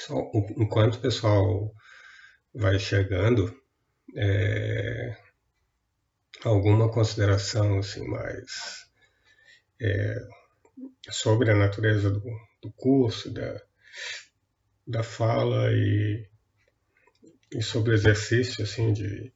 [0.00, 1.74] Pessoal, enquanto o pessoal
[2.54, 3.54] vai chegando,
[4.16, 5.14] é,
[6.42, 8.86] alguma consideração assim mais
[9.78, 10.14] é,
[11.10, 12.22] sobre a natureza do,
[12.62, 13.60] do curso, da,
[14.86, 16.26] da fala e,
[17.52, 19.30] e sobre o exercício assim de,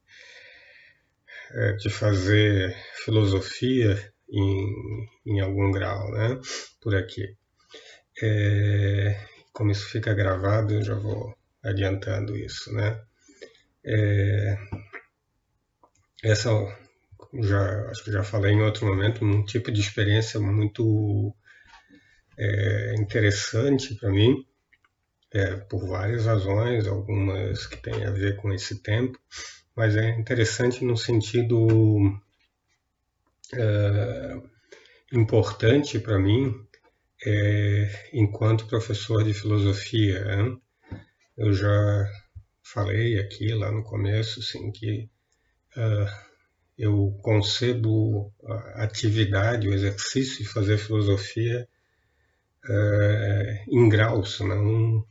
[1.51, 6.41] é, de fazer filosofia em, em algum grau, né?
[6.81, 7.37] Por aqui.
[8.19, 11.33] É, como isso fica gravado, eu já vou
[11.63, 13.01] adiantando isso, né?
[13.85, 14.57] É,
[16.21, 16.49] essa
[17.41, 21.33] já acho que já falei em outro momento um tipo de experiência muito
[22.37, 24.45] é, interessante para mim
[25.31, 29.19] é, por várias razões algumas que têm a ver com esse tempo
[29.75, 31.67] mas é interessante no sentido
[33.53, 34.41] é,
[35.13, 36.64] importante para mim
[37.25, 40.57] é, enquanto professor de filosofia né?
[41.37, 42.09] eu já
[42.63, 45.09] falei aqui lá no começo assim que
[45.77, 46.25] uh,
[46.77, 51.67] eu concebo a atividade, o exercício de fazer filosofia
[52.67, 55.05] é, em graus, não,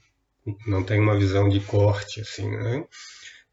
[0.66, 2.84] não tem uma visão de corte, assim, né?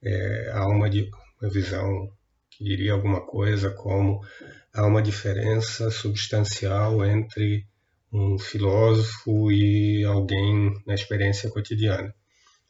[0.03, 2.11] É, há uma, uma visão
[2.49, 4.25] que diria alguma coisa como
[4.73, 7.67] há uma diferença substancial entre
[8.11, 12.13] um filósofo e alguém na experiência cotidiana.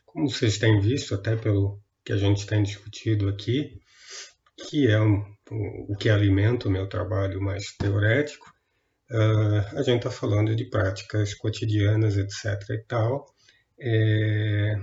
[0.06, 3.80] Como vocês têm visto, até pelo que a gente tem discutido aqui,
[4.58, 5.26] que é um,
[5.88, 8.54] o que alimenta o meu trabalho mais teorético,
[9.10, 12.70] uh, a gente está falando de práticas cotidianas, etc.
[12.70, 13.26] e tal,
[13.80, 14.76] é,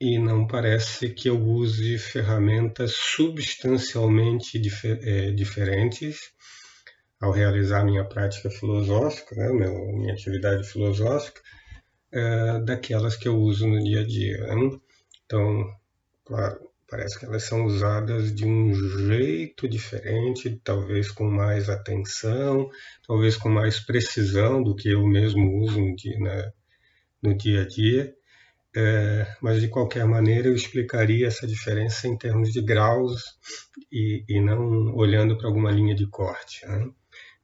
[0.00, 6.32] e não parece que eu use ferramentas substancialmente difer é, diferentes
[7.20, 11.40] ao realizar minha prática filosófica, né, meu, minha atividade filosófica,
[12.12, 14.38] é, daquelas que eu uso no dia a dia.
[14.38, 14.78] Né?
[15.24, 15.64] Então,
[16.24, 22.68] claro, Parece que elas são usadas de um jeito diferente, talvez com mais atenção,
[23.06, 26.52] talvez com mais precisão do que eu mesmo uso no dia, né,
[27.22, 28.12] no dia a dia.
[28.74, 33.38] É, mas de qualquer maneira eu explicaria essa diferença em termos de graus
[33.90, 36.66] e, e não olhando para alguma linha de corte.
[36.66, 36.90] Né?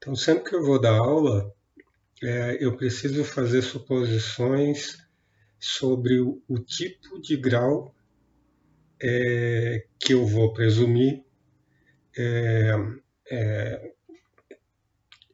[0.06, 1.52] Então, sempre que eu vou dar aula,
[2.22, 4.98] é, eu preciso fazer suposições
[5.58, 7.92] sobre o, o tipo de grau
[9.02, 11.24] é, que eu vou presumir
[12.16, 12.70] é,
[13.32, 13.92] é,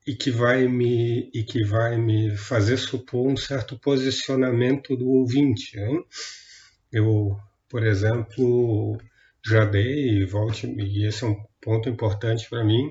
[0.06, 5.76] e que vai me e que vai me fazer supor um certo posicionamento do ouvinte.
[5.76, 6.02] Né?
[6.90, 8.96] Eu, por exemplo,
[9.44, 12.90] já dei volte e esse é um ponto importante para mim.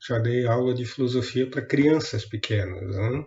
[0.00, 2.96] Já dei aula de filosofia para crianças pequenas.
[2.96, 3.26] Né?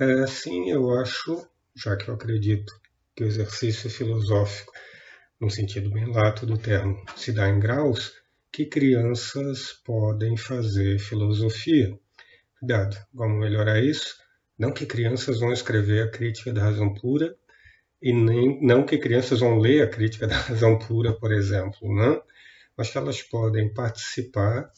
[0.00, 2.72] É, sim, eu acho, já que eu acredito
[3.14, 4.72] que o exercício filosófico
[5.40, 8.12] no sentido bem lato do termo, se dá em graus,
[8.50, 11.98] que crianças podem fazer filosofia.
[12.58, 14.16] Cuidado, vamos melhorar isso.
[14.58, 17.36] Não que crianças vão escrever a crítica da razão pura,
[18.00, 22.22] e nem não que crianças vão ler a crítica da razão pura, por exemplo, não?
[22.76, 24.70] mas que elas podem participar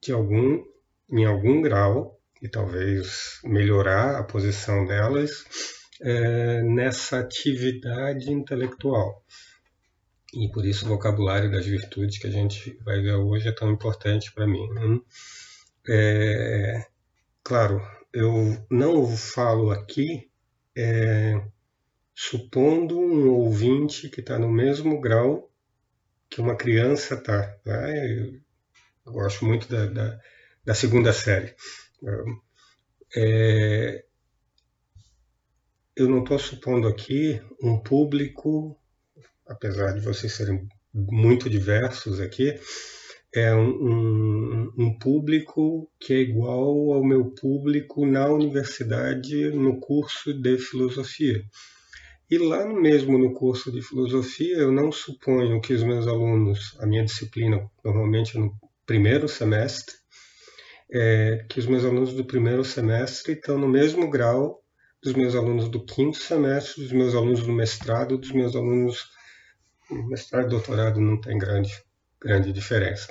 [0.00, 0.64] de algum,
[1.10, 5.44] em algum grau, e talvez melhorar a posição delas
[6.00, 9.24] é, nessa atividade intelectual.
[10.32, 13.70] E por isso o vocabulário das virtudes que a gente vai ver hoje é tão
[13.70, 14.68] importante para mim.
[14.68, 15.00] Né?
[15.88, 16.86] É,
[17.42, 17.80] claro,
[18.12, 20.30] eu não falo aqui
[20.76, 21.42] é,
[22.14, 25.50] supondo um ouvinte que está no mesmo grau
[26.28, 27.42] que uma criança está.
[27.64, 27.88] Tá?
[29.08, 30.20] Eu, eu, gosto muito da, da,
[30.64, 31.54] da segunda série.
[33.16, 34.04] É,
[35.96, 38.78] eu não estou supondo aqui um público
[39.48, 42.54] apesar de vocês serem muito diversos aqui,
[43.34, 50.32] é um, um, um, público que é igual ao meu público na universidade no curso
[50.32, 51.42] de filosofia.
[52.30, 56.86] E lá mesmo no curso de filosofia, eu não suponho que os meus alunos, a
[56.86, 58.54] minha disciplina normalmente é no
[58.88, 59.94] primeiro semestre,
[60.90, 64.64] é, que os meus alunos do primeiro semestre estão no mesmo grau
[65.02, 69.06] dos meus alunos do quinto semestre, dos meus alunos do mestrado, dos meus alunos
[70.08, 71.70] mestrado e doutorado não tem grande,
[72.18, 73.08] grande diferença.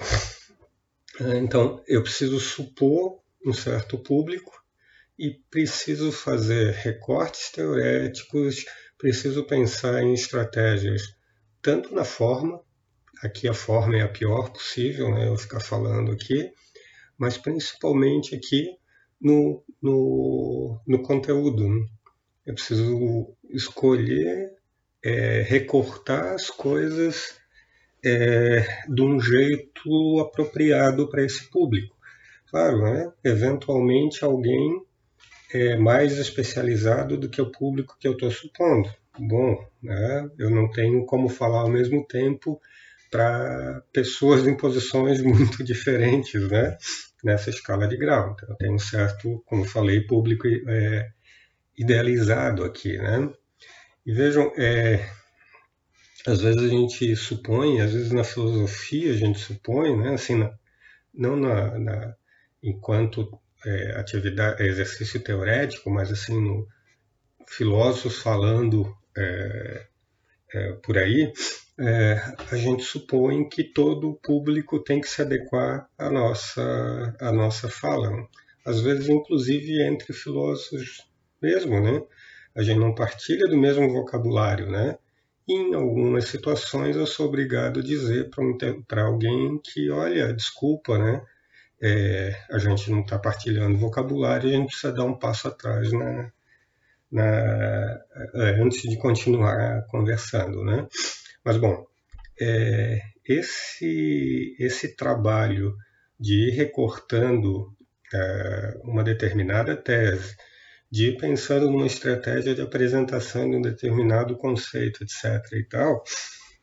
[1.39, 4.51] Então, eu preciso supor um certo público
[5.17, 8.65] e preciso fazer recortes teoréticos,
[8.97, 11.03] preciso pensar em estratégias,
[11.61, 12.59] tanto na forma,
[13.23, 16.51] aqui a forma é a pior possível, né, eu ficar falando aqui,
[17.17, 18.77] mas principalmente aqui
[19.19, 21.67] no, no, no conteúdo.
[21.67, 21.85] Né?
[22.45, 24.53] Eu preciso escolher
[25.03, 27.35] é, recortar as coisas
[28.03, 31.95] é, de um jeito apropriado para esse público.
[32.49, 33.11] Claro, né?
[33.23, 34.81] eventualmente alguém
[35.53, 38.89] é mais especializado do que o público que eu estou supondo.
[39.17, 40.29] Bom, né?
[40.37, 42.61] eu não tenho como falar ao mesmo tempo
[43.17, 46.77] para pessoas em posições muito diferentes né?
[47.23, 48.31] nessa escala de grau.
[48.33, 51.09] Então, tenho um certo, como falei, público é,
[51.75, 52.95] idealizado aqui.
[52.95, 53.27] Né?
[54.05, 55.09] E vejam, é,
[56.27, 60.47] às vezes a gente supõe, às vezes na filosofia a gente supõe, né, assim,
[61.11, 62.15] não na, na
[62.61, 63.27] enquanto
[63.65, 66.67] é, atividade, exercício teorético, mas assim, no,
[67.47, 69.87] filósofos falando é,
[70.53, 71.33] é, por aí,
[71.79, 77.69] é, a gente supõe que todo público tem que se adequar à nossa, à nossa
[77.69, 78.11] fala.
[78.65, 81.07] Às vezes, inclusive, entre filósofos
[81.41, 82.01] mesmo, né?
[82.55, 84.97] A gente não partilha do mesmo vocabulário, né?
[85.47, 88.29] em algumas situações eu sou obrigado a dizer
[88.87, 91.21] para alguém que, olha, desculpa, né?
[91.81, 96.31] É, a gente não está partilhando vocabulário, a gente precisa dar um passo atrás na,
[97.11, 97.23] na,
[98.33, 100.87] é, antes de continuar conversando, né?
[101.47, 101.85] Mas bom,
[102.41, 105.73] é, esse esse trabalho
[106.19, 107.73] de ir recortando
[108.13, 110.35] é, uma determinada tese
[110.91, 115.53] de ir pensando numa estratégia de apresentação de um determinado conceito, etc.
[115.53, 116.03] e tal,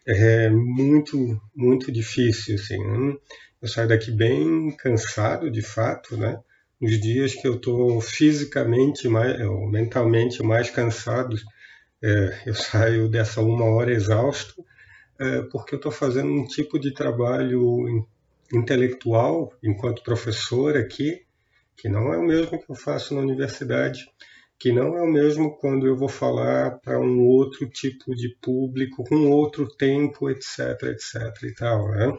[0.07, 2.79] é muito, muito difícil, assim.
[2.79, 3.17] Né?
[3.63, 6.39] Eu saio daqui bem cansado, de fato, né?
[6.79, 11.39] Nos dias que eu estou fisicamente, mais, ou mentalmente mais cansado,
[12.05, 14.63] é, eu saio dessa uma hora exausto,
[15.19, 18.07] é, porque eu estou fazendo um tipo de trabalho
[18.53, 21.23] intelectual, enquanto professor aqui,
[21.77, 24.07] que não é o mesmo que eu faço na universidade,
[24.59, 29.05] que não é o mesmo quando eu vou falar para um outro tipo de público,
[29.05, 32.17] com outro tempo, etc, etc e tal, né?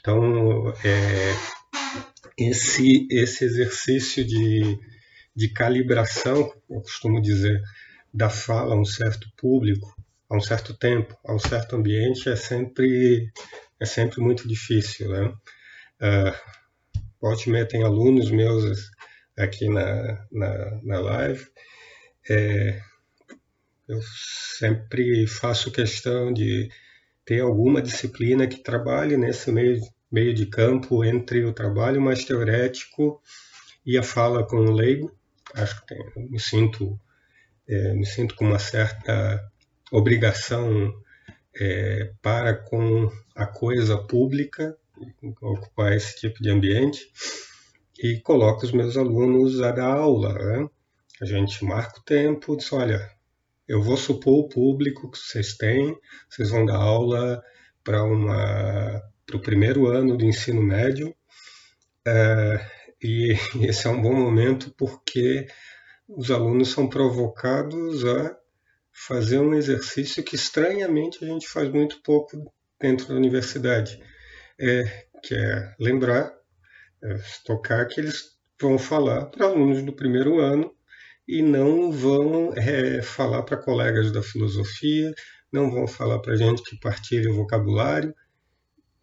[0.00, 1.34] Então, é,
[2.36, 4.78] esse, esse exercício de,
[5.34, 7.60] de calibração, eu costumo dizer,
[8.12, 9.94] da fala a um certo público,
[10.30, 13.30] a um certo tempo, a um certo ambiente, é sempre,
[13.80, 15.34] é sempre muito difícil, né?
[16.00, 16.60] Uh,
[17.20, 18.90] Volte e meia tem alunos meus
[19.36, 21.46] aqui na, na, na live.
[22.28, 22.80] É,
[23.86, 26.70] eu sempre faço questão de
[27.24, 29.80] ter alguma disciplina que trabalhe nesse meio,
[30.10, 33.20] meio de campo entre o trabalho mais teorético
[33.84, 35.14] e a fala com o leigo.
[35.54, 36.98] Acho que tem, me sinto
[37.68, 39.49] é, me sinto com uma certa
[39.90, 40.94] obrigação
[41.54, 44.76] é, para com a coisa pública
[45.40, 47.10] ocupar esse tipo de ambiente
[48.02, 50.34] e coloco os meus alunos a dar aula.
[50.34, 50.68] Né?
[51.20, 53.10] A gente marca o tempo, diz, olha,
[53.66, 55.96] eu vou supor o público que vocês têm,
[56.28, 57.42] vocês vão dar aula
[57.84, 61.14] para uma para o primeiro ano do ensino médio
[62.04, 62.66] é,
[63.00, 65.46] e esse é um bom momento porque
[66.08, 68.36] os alunos são provocados a
[69.06, 73.98] fazer um exercício que estranhamente a gente faz muito pouco dentro da universidade,
[74.60, 76.30] é, que é lembrar,
[77.02, 80.70] é, tocar que eles vão falar para alunos do primeiro ano
[81.26, 85.14] e não vão é, falar para colegas da filosofia,
[85.50, 88.14] não vão falar para gente que partilha o vocabulário.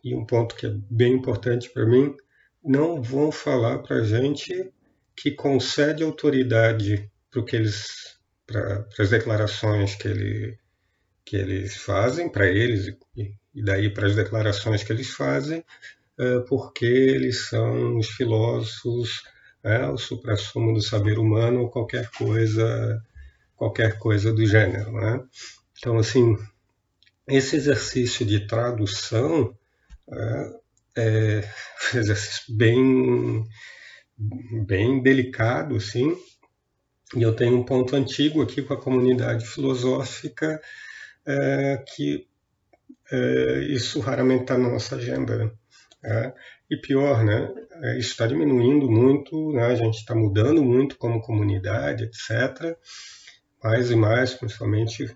[0.03, 2.15] E um ponto que é bem importante para mim,
[2.63, 4.72] não vão falar para gente
[5.15, 8.16] que concede autoridade para que eles
[8.48, 10.58] para as declarações que, ele,
[11.25, 15.63] que eles fazem para eles e, e daí para as declarações que eles fazem,
[16.18, 19.24] é, porque eles são os filósofos,
[19.63, 23.04] é, o suprassumo do saber humano ou qualquer coisa,
[23.56, 24.92] qualquer coisa do gênero.
[24.94, 25.24] Né?
[25.77, 26.38] Então, assim,
[27.27, 29.54] esse exercício de tradução
[30.10, 30.54] é,
[30.96, 31.44] é
[31.94, 33.44] um exercício bem,
[34.66, 36.16] bem delicado, assim,
[37.15, 40.61] e eu tenho um ponto antigo aqui com a comunidade filosófica
[41.25, 42.27] é, que
[43.11, 45.37] é, isso raramente está na nossa agenda.
[45.37, 45.51] Né?
[46.03, 46.33] É,
[46.69, 47.49] e pior, né?
[47.83, 49.67] É, isso está diminuindo muito, né?
[49.67, 52.77] a gente está mudando muito como comunidade, etc.
[53.63, 55.15] Mais e mais, principalmente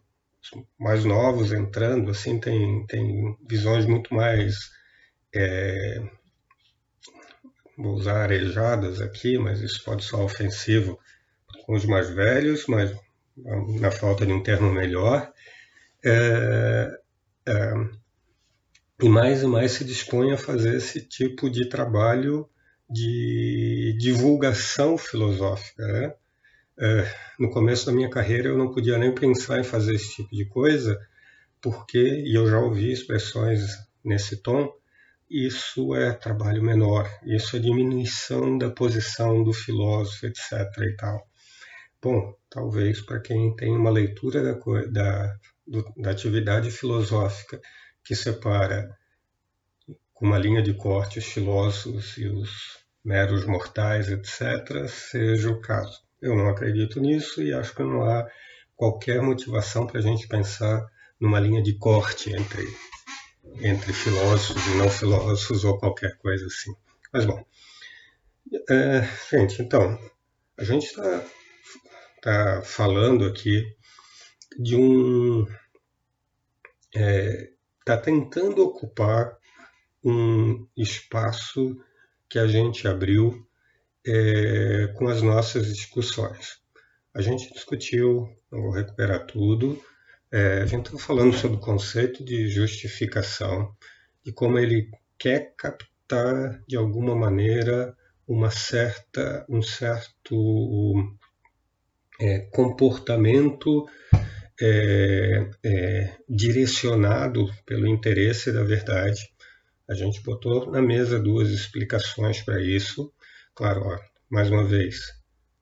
[0.79, 4.71] mais novos entrando, assim, tem, tem visões muito mais.
[5.33, 6.01] É,
[7.77, 10.99] vou usar arejadas aqui, mas isso pode ser ofensivo
[11.65, 12.95] com os mais velhos, mas
[13.79, 15.31] na falta de um termo melhor.
[16.03, 16.91] É,
[17.47, 17.73] é,
[19.01, 22.47] e mais e mais se dispõe a fazer esse tipo de trabalho
[22.89, 25.85] de divulgação filosófica.
[25.87, 26.13] Né?
[26.79, 30.35] É, no começo da minha carreira eu não podia nem pensar em fazer esse tipo
[30.35, 30.99] de coisa,
[31.61, 33.61] porque, e eu já ouvi expressões
[34.03, 34.71] nesse tom,
[35.29, 40.51] isso é trabalho menor, isso é diminuição da posição do filósofo, etc.
[40.79, 41.30] e tal.
[42.01, 45.37] Bom, talvez para quem tem uma leitura da, da,
[45.97, 47.61] da atividade filosófica
[48.03, 48.97] que separa
[50.11, 56.01] com uma linha de corte os filósofos e os meros mortais, etc., seja o caso.
[56.19, 58.27] Eu não acredito nisso e acho que não há
[58.75, 60.83] qualquer motivação para a gente pensar
[61.19, 62.65] numa linha de corte entre,
[63.59, 66.73] entre filósofos e não filósofos ou qualquer coisa assim.
[67.13, 67.45] Mas bom,
[68.69, 69.99] é, gente, então,
[70.57, 71.23] a gente está
[72.21, 73.65] tá falando aqui
[74.57, 75.43] de um.
[76.93, 77.49] Está é,
[77.83, 79.37] tá tentando ocupar
[80.03, 81.77] um espaço
[82.29, 83.45] que a gente abriu
[84.05, 86.59] é, com as nossas discussões.
[87.13, 89.81] A gente discutiu, não vou recuperar tudo,
[90.31, 93.75] é, a gente está falando sobre o conceito de justificação,
[94.23, 97.95] de como ele quer captar de alguma maneira
[98.27, 101.15] uma certa, um certo
[102.21, 103.87] é, comportamento
[104.61, 109.27] é, é, direcionado pelo interesse da verdade.
[109.89, 113.11] A gente botou na mesa duas explicações para isso.
[113.55, 113.97] Claro, ó,
[114.29, 115.01] mais uma vez,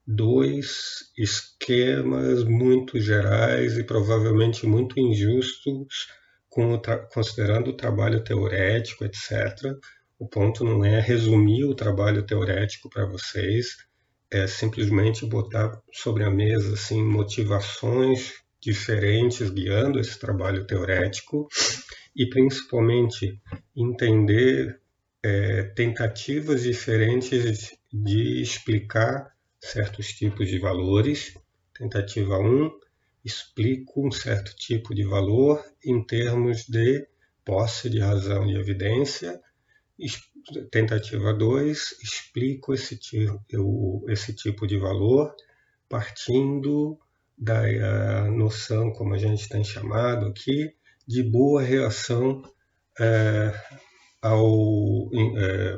[0.06, 6.08] dois esquemas muito gerais e provavelmente muito injustos,
[6.52, 6.82] o
[7.14, 9.32] considerando o trabalho teorético, etc.
[10.20, 13.78] O ponto não é resumir o trabalho teorético para vocês,
[14.32, 21.48] é simplesmente botar sobre a mesa assim motivações diferentes guiando esse trabalho teorético
[22.16, 23.40] e principalmente
[23.76, 24.80] entender
[25.24, 31.34] é, tentativas diferentes de explicar certos tipos de valores.
[31.74, 32.72] Tentativa 1,
[33.24, 37.08] explico um certo tipo de valor em termos de
[37.44, 39.40] posse de razão e evidência.
[40.72, 45.34] Tentativa 2, explico esse tipo, esse tipo de valor
[45.88, 47.00] partindo
[47.38, 50.74] da noção, como a gente tem chamado aqui,
[51.08, 52.44] de boa reação
[53.00, 53.54] é,
[54.22, 55.78] ao é,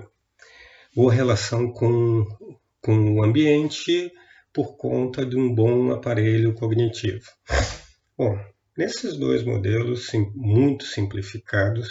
[0.94, 2.26] boa relação com
[2.82, 4.12] com o ambiente
[4.52, 7.30] por conta de um bom aparelho cognitivo.
[8.18, 8.38] Bom,
[8.78, 11.90] nesses dois modelos sim, muito simplificados,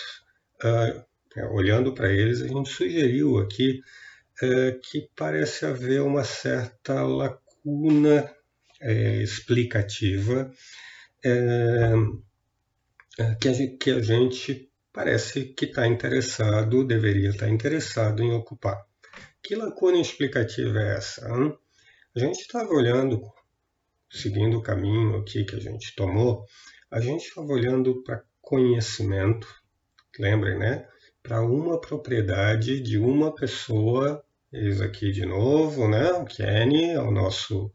[0.63, 1.05] uh,
[1.51, 3.81] olhando para eles, a gente sugeriu aqui
[4.43, 8.31] uh, que parece haver uma certa lacuna
[8.83, 10.51] uh, explicativa
[13.39, 18.33] que a, gente, que a gente parece que está interessado, deveria estar tá interessado em
[18.33, 18.85] ocupar.
[19.43, 21.29] Que lacuna explicativa é essa?
[21.29, 21.57] Hein?
[22.15, 23.21] A gente estava olhando,
[24.11, 26.45] seguindo o caminho aqui que a gente tomou,
[26.91, 29.47] a gente estava olhando para conhecimento,
[30.19, 30.89] lembrem, né?
[31.23, 36.13] Para uma propriedade de uma pessoa, eis aqui de novo, né?
[36.13, 37.71] O Kenny é o nosso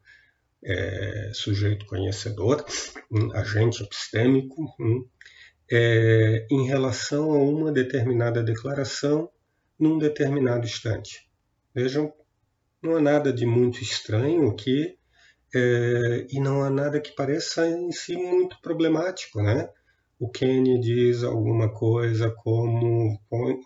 [0.63, 2.65] é, sujeito conhecedor,
[3.11, 5.07] um agente epistêmico, um,
[5.71, 9.29] é, em relação a uma determinada declaração
[9.79, 11.29] num determinado instante.
[11.73, 12.11] Vejam,
[12.81, 14.97] não há nada de muito estranho aqui
[15.53, 19.69] é, e não há nada que pareça em si muito problemático, né?
[20.19, 23.19] O Kenny diz alguma coisa como,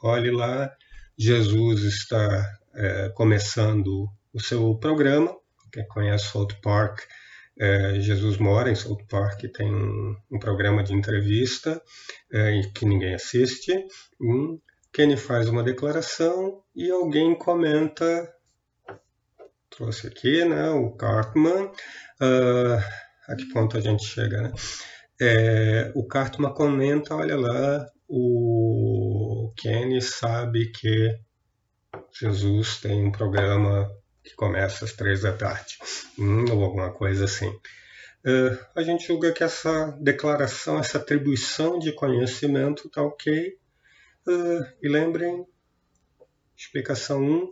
[0.04, 0.72] olhe lá,
[1.18, 5.36] Jesus está é, começando o seu programa,
[5.72, 7.02] quem conhece South Park,
[7.60, 11.82] é, Jesus mora em South Park, tem um, um programa de entrevista
[12.32, 13.74] é, que ninguém assiste.
[14.20, 14.60] Hum,
[14.94, 18.34] Kenny faz uma declaração e alguém comenta,
[19.70, 22.84] trouxe aqui, né, o Cartman, uh,
[23.28, 24.52] a que ponto a gente chega, né?
[25.22, 31.20] É, o Cartman comenta, olha lá, o Kenny sabe que
[32.20, 33.90] Jesus tem um programa
[34.24, 35.78] que começa às três da tarde,
[36.18, 37.50] hum, ou alguma coisa assim.
[38.26, 43.58] Uh, a gente julga que essa declaração, essa atribuição de conhecimento está ok,
[44.30, 45.44] Uh, e lembrem,
[46.56, 47.50] explicação 1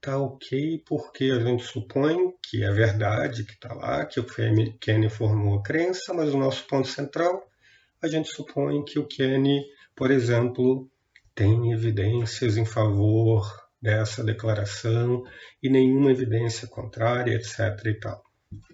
[0.00, 5.10] está ok porque a gente supõe que é verdade, que está lá, que o Kenny
[5.10, 7.46] formou a crença, mas o nosso ponto central,
[8.02, 9.62] a gente supõe que o Kenny,
[9.94, 10.90] por exemplo,
[11.34, 13.46] tem evidências em favor
[13.80, 15.22] dessa declaração
[15.62, 17.58] e nenhuma evidência contrária, etc.
[17.84, 18.22] E tal.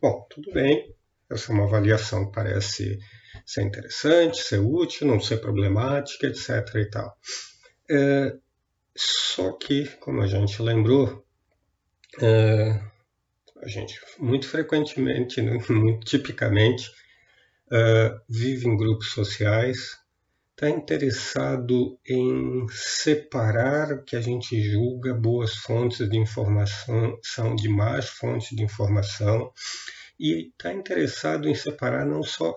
[0.01, 0.95] Bom, tudo bem,
[1.29, 2.99] essa é uma avaliação que parece
[3.45, 6.49] ser interessante, ser útil, não ser problemática, etc.
[6.77, 7.17] E tal.
[7.91, 8.37] É,
[8.97, 11.25] só que, como a gente lembrou,
[12.21, 12.81] é,
[13.63, 16.91] a gente muito frequentemente, né, muito tipicamente,
[17.73, 19.99] é, vive em grupos sociais
[20.57, 27.69] está interessado em separar o que a gente julga boas fontes de informação são de
[27.69, 29.53] más fontes de informação
[30.19, 32.55] e está interessado em separar não só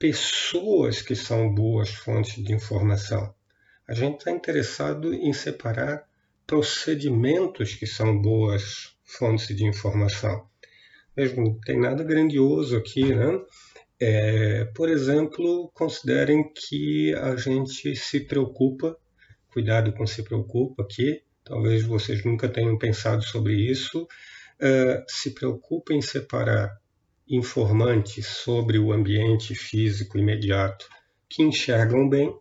[0.00, 3.32] pessoas que são boas fontes de informação,
[3.88, 6.06] a gente está interessado em separar
[6.46, 10.46] procedimentos que são boas fontes de informação.
[11.16, 13.40] Mesmo não tem nada grandioso aqui, né?
[13.98, 18.96] É, por exemplo, considerem que a gente se preocupa,
[19.50, 24.06] cuidado com se preocupa aqui, talvez vocês nunca tenham pensado sobre isso,
[24.60, 26.78] é, se preocupa em separar
[27.26, 30.86] informantes sobre o ambiente físico imediato
[31.28, 32.32] que enxergam bem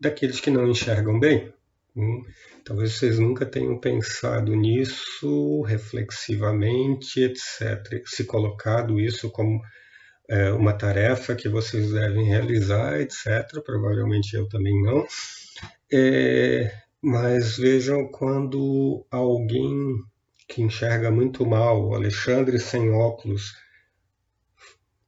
[0.00, 1.52] daqueles que não enxergam bem.
[1.96, 2.22] Hum,
[2.64, 8.02] talvez vocês nunca tenham pensado nisso reflexivamente, etc.
[8.04, 9.60] Se colocado isso como
[10.28, 13.62] é, uma tarefa que vocês devem realizar, etc.
[13.64, 15.06] Provavelmente eu também não.
[15.92, 20.02] É, mas vejam quando alguém
[20.48, 23.54] que enxerga muito mal, Alexandre sem óculos,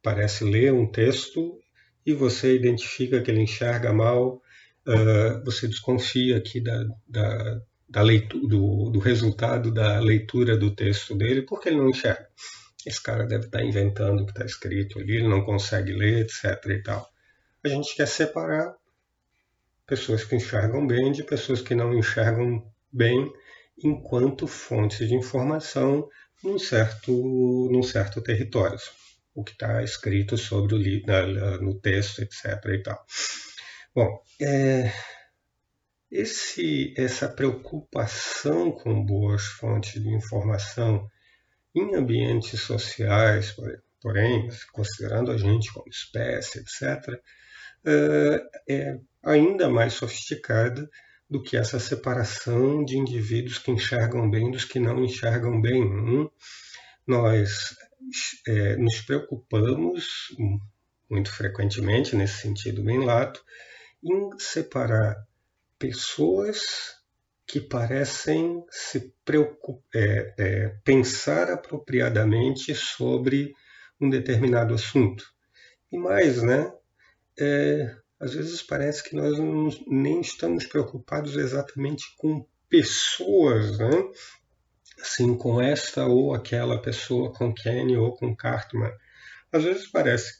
[0.02, 1.58] parece ler um texto
[2.04, 4.40] e você identifica que ele enxerga mal,
[4.88, 11.14] uh, você desconfia aqui da, da, da leitura, do, do resultado da leitura do texto
[11.14, 12.26] dele, porque ele não enxerga
[12.88, 16.64] esse cara deve estar inventando o que está escrito ali, ele não consegue ler, etc.
[16.66, 17.08] e tal.
[17.64, 18.74] A gente quer separar
[19.86, 23.30] pessoas que enxergam bem de pessoas que não enxergam bem
[23.82, 26.08] enquanto fontes de informação
[26.42, 27.12] num certo,
[27.70, 28.78] num certo território.
[29.34, 32.64] O que está escrito sobre o no texto, etc.
[32.66, 33.04] e tal.
[33.94, 34.92] Bom, é,
[36.10, 41.08] esse, essa preocupação com boas fontes de informação
[41.74, 43.54] em ambientes sociais,
[44.00, 47.20] porém, considerando a gente como espécie, etc.,
[47.84, 50.88] eh, é ainda mais sofisticada
[51.28, 55.82] do que essa separação de indivíduos que enxergam bem dos que não enxergam bem.
[55.82, 56.30] Hum?
[57.06, 57.76] Nós
[58.46, 60.06] é, nos preocupamos,
[61.10, 63.42] muito frequentemente, nesse sentido bem lato,
[64.02, 65.16] em separar
[65.78, 66.98] pessoas
[67.46, 69.12] que parecem se
[69.94, 73.54] é, é, pensar apropriadamente sobre
[74.00, 75.24] um determinado assunto.
[75.90, 76.70] E mais, né?
[77.40, 84.10] É, às vezes parece que nós não, nem estamos preocupados exatamente com pessoas, né?
[85.00, 88.92] Assim, com esta ou aquela pessoa, com Kenny ou com Cartman.
[89.50, 90.36] Às vezes parece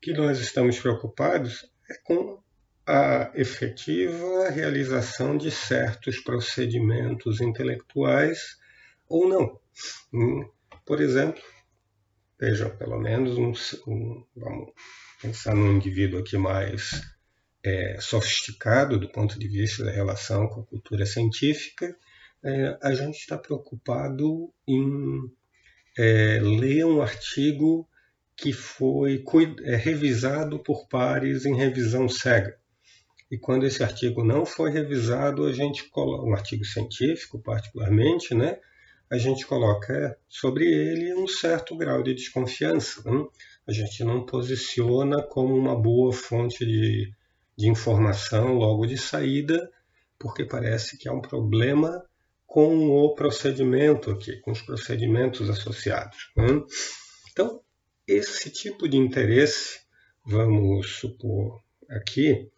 [0.00, 2.40] que nós estamos preocupados é com
[2.86, 8.56] a efetiva realização de certos procedimentos intelectuais
[9.08, 9.58] ou não.
[10.12, 10.48] Hum,
[10.84, 11.42] por exemplo,
[12.38, 13.52] vejam, pelo menos um,
[13.90, 14.72] um, vamos
[15.20, 17.02] pensar num indivíduo aqui mais
[17.64, 21.96] é, sofisticado do ponto de vista da relação com a cultura científica,
[22.44, 25.28] é, a gente está preocupado em
[25.98, 27.88] é, ler um artigo
[28.36, 29.24] que foi
[29.64, 32.56] é, revisado por pares em revisão cega.
[33.30, 38.58] E quando esse artigo não foi revisado, a gente coloca, um artigo científico particularmente, né,
[39.10, 43.02] a gente coloca sobre ele um certo grau de desconfiança.
[43.08, 43.24] Né?
[43.66, 47.12] A gente não posiciona como uma boa fonte de,
[47.56, 49.70] de informação logo de saída,
[50.18, 52.04] porque parece que há um problema
[52.46, 56.30] com o procedimento aqui, com os procedimentos associados.
[56.36, 56.62] Né?
[57.30, 57.60] Então,
[58.06, 59.80] esse tipo de interesse,
[60.24, 62.50] vamos supor aqui,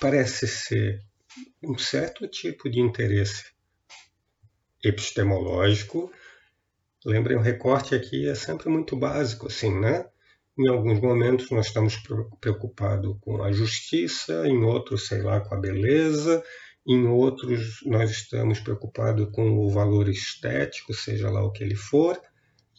[0.00, 1.00] parece ser
[1.62, 3.52] um certo tipo de interesse
[4.82, 6.12] epistemológico.
[7.04, 10.06] Lembrem, o recorte aqui é sempre muito básico, assim, né?
[10.56, 11.96] Em alguns momentos nós estamos
[12.40, 16.44] preocupados com a justiça, em outros, sei lá, com a beleza,
[16.86, 22.20] em outros nós estamos preocupados com o valor estético, seja lá o que ele for.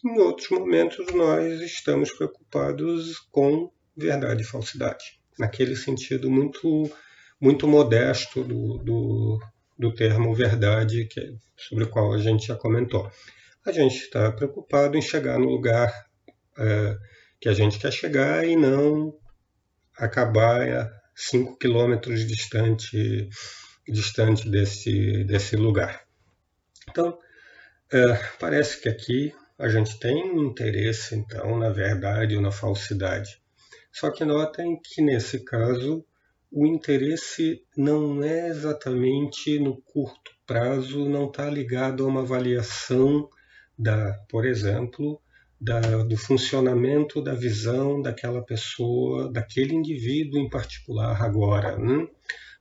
[0.06, 6.90] Em outros momentos nós estamos preocupados com verdade e falsidade naquele sentido muito,
[7.40, 9.40] muito modesto do, do,
[9.78, 13.12] do termo verdade, que, sobre o qual a gente já comentou.
[13.66, 15.92] A gente está preocupado em chegar no lugar
[16.58, 16.98] é,
[17.40, 19.14] que a gente quer chegar e não
[19.98, 23.30] acabar a 5 quilômetros distante,
[23.88, 26.02] distante desse, desse lugar.
[26.90, 27.18] Então,
[27.92, 33.40] é, parece que aqui a gente tem um interesse, então, na verdade ou na falsidade.
[33.96, 36.06] Só que notem que nesse caso
[36.52, 43.30] o interesse não é exatamente no curto prazo, não está ligado a uma avaliação
[43.80, 45.22] da, por exemplo,
[45.60, 51.78] da, do funcionamento da visão daquela pessoa, daquele indivíduo em particular agora.
[51.78, 52.06] Né?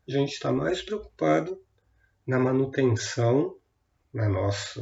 [0.08, 1.60] A gente está mais preocupado
[2.24, 3.56] na manutenção
[4.12, 4.80] na nossa,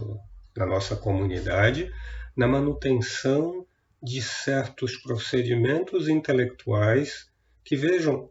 [0.54, 1.90] na nossa comunidade,
[2.36, 3.66] na manutenção
[4.02, 7.30] de certos procedimentos intelectuais
[7.64, 8.28] que, vejam,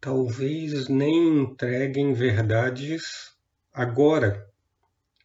[0.00, 3.34] talvez nem entreguem verdades
[3.72, 4.46] agora,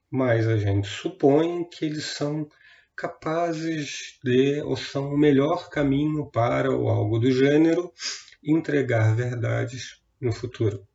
[0.10, 2.48] mas a gente supõe que eles são
[2.96, 7.92] capazes de, ou são o melhor caminho para, ou algo do gênero,
[8.44, 10.88] entregar verdades no futuro.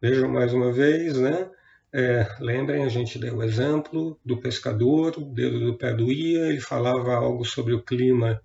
[0.00, 1.50] Vejam mais uma vez, né?
[1.98, 6.60] É, lembrem, a gente deu o exemplo do pescador, o dedo do pé doía, ele
[6.60, 8.38] falava algo sobre o clima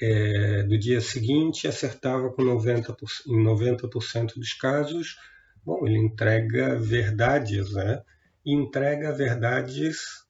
[0.00, 2.96] é, do dia seguinte e acertava com 90%,
[3.26, 5.18] em 90% dos casos.
[5.62, 8.00] Bom, ele entrega verdades, né?
[8.42, 10.24] E entrega verdades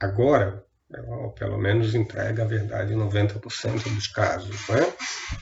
[0.00, 0.64] agora,
[1.06, 4.90] ou pelo menos entrega a verdade em 90% dos casos, né?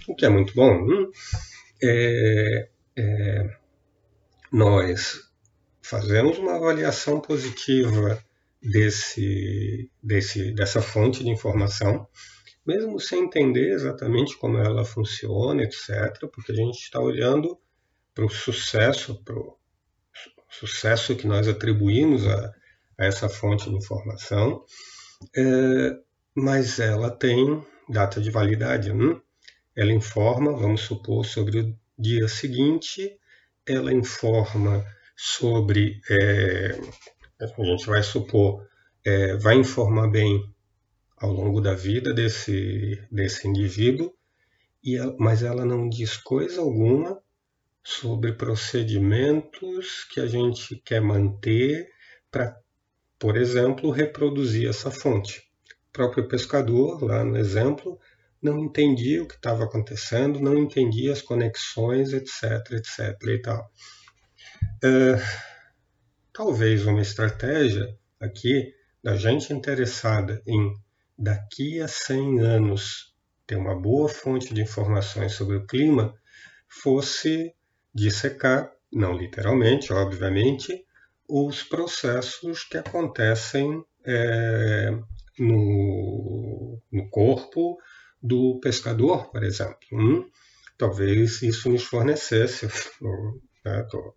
[0.08, 0.72] o que é muito bom.
[0.72, 1.12] Hum?
[1.80, 3.56] É, é,
[4.50, 5.31] nós
[5.82, 8.22] fazemos uma avaliação positiva
[8.62, 12.06] desse, desse, dessa fonte de informação,
[12.64, 17.58] mesmo sem entender exatamente como ela funciona, etc., porque a gente está olhando
[18.14, 19.56] para o sucesso, para o
[20.48, 22.52] sucesso que nós atribuímos a,
[22.98, 24.64] a essa fonte de informação,
[25.36, 25.98] é,
[26.34, 28.92] mas ela tem data de validade.
[28.92, 29.20] Hum?
[29.74, 33.16] Ela informa, vamos supor, sobre o dia seguinte,
[33.66, 34.84] ela informa
[35.16, 36.80] sobre, é,
[37.40, 38.66] a gente vai supor,
[39.04, 40.40] é, vai informar bem
[41.16, 44.12] ao longo da vida desse, desse indivíduo,
[44.82, 47.22] e mas ela não diz coisa alguma
[47.84, 51.88] sobre procedimentos que a gente quer manter
[52.30, 52.56] para,
[53.18, 55.38] por exemplo, reproduzir essa fonte.
[55.88, 57.98] O próprio pescador, lá no exemplo,
[58.40, 63.70] não entendia o que estava acontecendo, não entendia as conexões, etc, etc e tal.
[64.82, 65.16] É,
[66.32, 70.74] talvez uma estratégia aqui da gente interessada em
[71.18, 73.14] daqui a 100 anos
[73.46, 76.14] ter uma boa fonte de informações sobre o clima
[76.68, 77.54] fosse
[77.94, 80.84] dissecar, não literalmente, obviamente,
[81.28, 84.90] os processos que acontecem é,
[85.38, 87.78] no, no, corpo
[88.22, 89.78] do pescador, por exemplo.
[89.92, 90.28] Hum?
[90.78, 92.66] Talvez isso nos fornecesse,
[93.64, 94.14] né, tô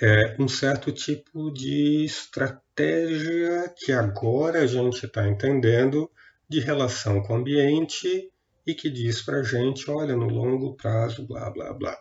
[0.00, 6.10] é, um certo tipo de estratégia que agora a gente está entendendo
[6.48, 8.30] de relação com o ambiente
[8.66, 11.96] e que diz para a gente, olha, no longo prazo, blá, blá, blá.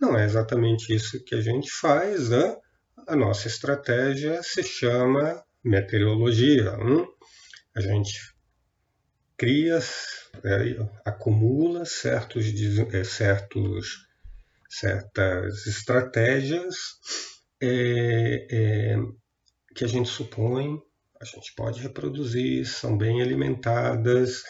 [0.00, 2.56] Não é exatamente isso que a gente faz, né?
[3.06, 6.76] A nossa estratégia se chama meteorologia.
[6.76, 7.06] Hum?
[7.74, 8.32] A gente
[9.36, 9.78] cria,
[10.44, 12.44] é, acumula certos,
[12.92, 14.06] é, certos,
[14.68, 16.76] certas estratégias
[17.62, 18.96] é, é,
[19.74, 20.82] que a gente supõe,
[21.20, 24.42] a gente pode reproduzir, são bem alimentadas,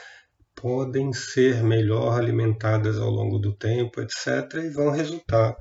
[0.55, 5.55] podem ser melhor alimentadas ao longo do tempo, etc., e vão resultar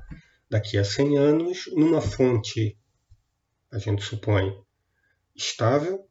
[0.48, 2.76] daqui a 100 anos numa fonte,
[3.70, 4.58] a gente supõe,
[5.36, 6.06] estável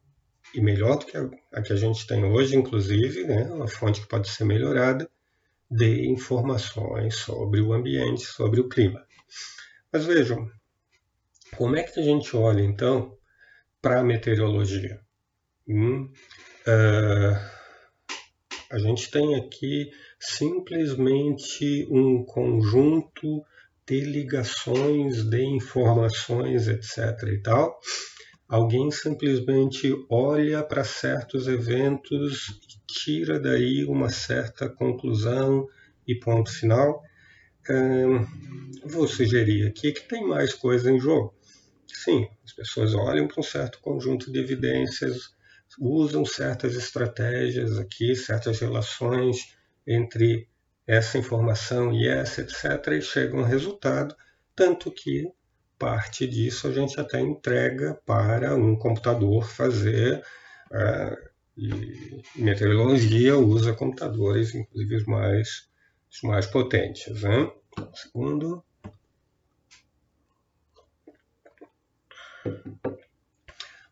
[0.54, 4.00] e melhor do que a, a que a gente tem hoje, inclusive, né, uma fonte
[4.00, 5.10] que pode ser melhorada,
[5.68, 9.02] de informações sobre o ambiente, sobre o clima.
[9.90, 10.50] Mas vejam,
[11.56, 13.16] como é que a gente olha, então,
[13.80, 15.00] para a meteorologia?
[15.68, 16.10] Hum,
[16.66, 17.62] uh,
[18.70, 23.44] a gente tem aqui simplesmente um conjunto
[23.86, 27.22] de ligações, de informações, etc.
[27.28, 27.78] e tal.
[28.48, 35.66] Alguém simplesmente olha para certos eventos e tira daí uma certa conclusão
[36.06, 37.02] e ponto final.
[37.68, 38.26] Uh,
[38.88, 41.34] vou sugerir aqui que tem mais coisa em jogo.
[42.02, 45.30] Sim, as pessoas olham para um certo conjunto de evidências,
[45.78, 49.54] usam certas estratégias aqui, certas relações
[49.86, 50.48] entre
[50.84, 54.16] essa informação e essa, etc., e chegam a um resultado,
[54.54, 55.30] tanto que
[55.78, 60.24] parte disso a gente até entrega para um computador fazer.
[60.72, 65.68] Uh, e meteorologia usa computadores, inclusive os mais,
[66.10, 67.22] os mais potentes.
[67.22, 67.50] Né?
[67.94, 68.64] Segundo.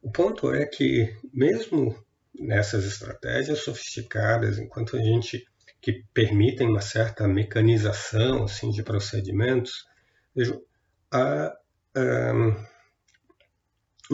[0.03, 1.95] O ponto é que, mesmo
[2.35, 5.47] nessas estratégias sofisticadas, enquanto a gente
[5.81, 9.87] que permitem uma certa mecanização assim, de procedimentos,
[10.35, 10.63] vejo,
[11.11, 11.57] há
[11.97, 12.57] um,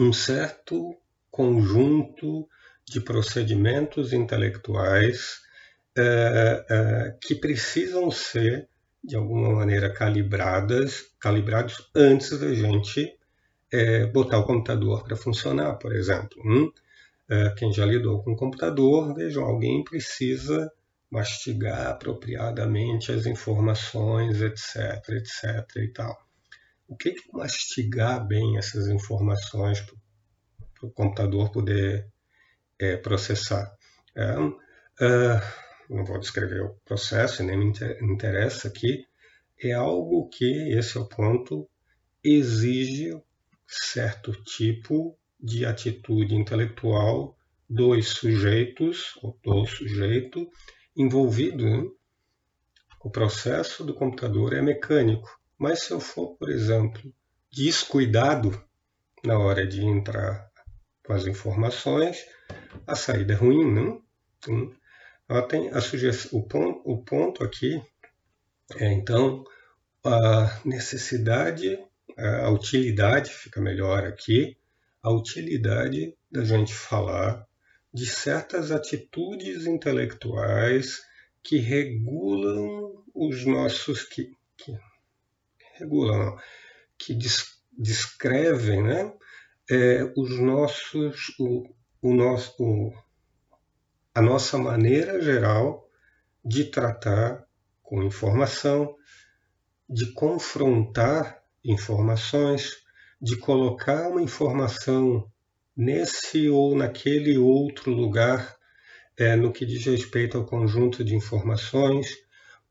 [0.05, 0.95] um certo
[1.29, 2.47] conjunto
[2.85, 5.41] de procedimentos intelectuais
[5.97, 8.69] é, é, que precisam ser
[9.03, 13.16] de alguma maneira calibradas, calibrados antes da gente
[13.71, 16.41] é, botar o computador para funcionar, por exemplo.
[16.45, 16.71] Hum?
[17.29, 20.71] É, quem já lidou com computador, vejam, alguém precisa
[21.09, 26.17] mastigar apropriadamente as informações, etc, etc e tal.
[26.87, 32.07] O que é mastigar bem essas informações para o computador poder
[32.79, 33.75] é, processar?
[34.15, 34.35] É,
[35.01, 35.41] é,
[35.89, 39.05] não vou descrever o processo, nem me interessa aqui.
[39.61, 41.69] É algo que, esse é o ponto,
[42.23, 43.13] exige
[43.67, 47.37] certo tipo de atitude intelectual
[47.69, 50.49] dos sujeitos, ou do sujeito,
[50.95, 51.65] envolvido.
[51.65, 51.87] Né?
[53.03, 57.13] O processo do computador é mecânico, mas se eu for, por exemplo,
[57.51, 58.61] descuidado
[59.23, 60.49] na hora de entrar
[61.03, 62.25] com as informações,
[62.85, 64.01] a saída é ruim, não?
[64.37, 64.73] Então,
[65.27, 67.81] ela tem a sugestão, o o ponto aqui
[68.75, 69.43] é então
[70.03, 71.77] a necessidade,
[72.17, 74.57] a utilidade, fica melhor aqui,
[75.03, 77.47] a utilidade da gente falar
[77.93, 81.01] de certas atitudes intelectuais
[81.43, 84.77] que regulam os nossos que, que
[85.75, 86.37] regulam
[86.97, 89.13] que des, descrevem né,
[89.69, 91.63] é, os nossos o,
[92.01, 92.93] o nosso o,
[94.13, 95.87] a nossa maneira geral
[96.43, 97.47] de tratar
[97.83, 98.95] com informação,
[99.89, 101.36] de confrontar
[101.71, 102.77] informações,
[103.21, 105.29] de colocar uma informação
[105.75, 108.55] nesse ou naquele outro lugar,
[109.17, 112.15] é, no que diz respeito ao conjunto de informações,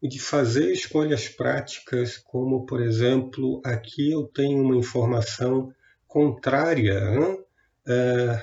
[0.03, 5.73] de fazer escolhas práticas, como, por exemplo, aqui eu tenho uma informação
[6.07, 7.01] contrária.
[7.87, 8.43] É,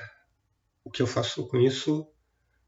[0.83, 2.07] o que eu faço com isso?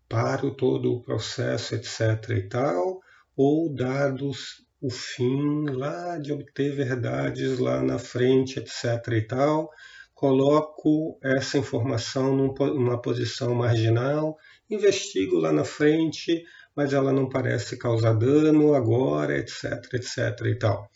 [0.08, 2.30] paro todo o processo, etc.
[2.32, 3.02] e tal,
[3.36, 8.84] ou dados o fim lá de obter verdades lá na frente, etc.
[9.14, 9.72] e tal,
[10.14, 14.38] coloco essa informação numa posição marginal,
[14.70, 16.44] investigo lá na frente,
[16.76, 20.88] mas ela não parece causar dano agora, etc, etc e tal.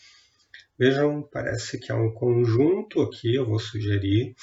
[0.78, 4.36] Vejam, parece que há um conjunto aqui, eu vou sugerir,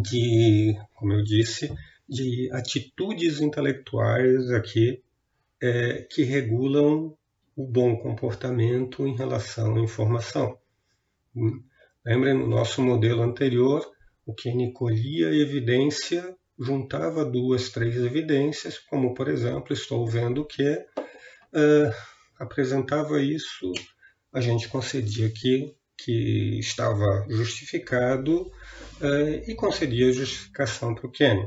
[0.00, 1.70] de, como eu disse,
[2.08, 5.02] de atitudes intelectuais aqui
[5.62, 7.14] é, que regulam
[7.60, 10.58] o bom comportamento em relação à informação.
[12.04, 13.86] Lembrem, no nosso modelo anterior,
[14.24, 21.94] o que colhia evidência juntava duas, três evidências, como, por exemplo, estou vendo que uh,
[22.38, 23.72] apresentava isso,
[24.32, 31.46] a gente concedia que, que estava justificado uh, e concedia justificação para o Kenny.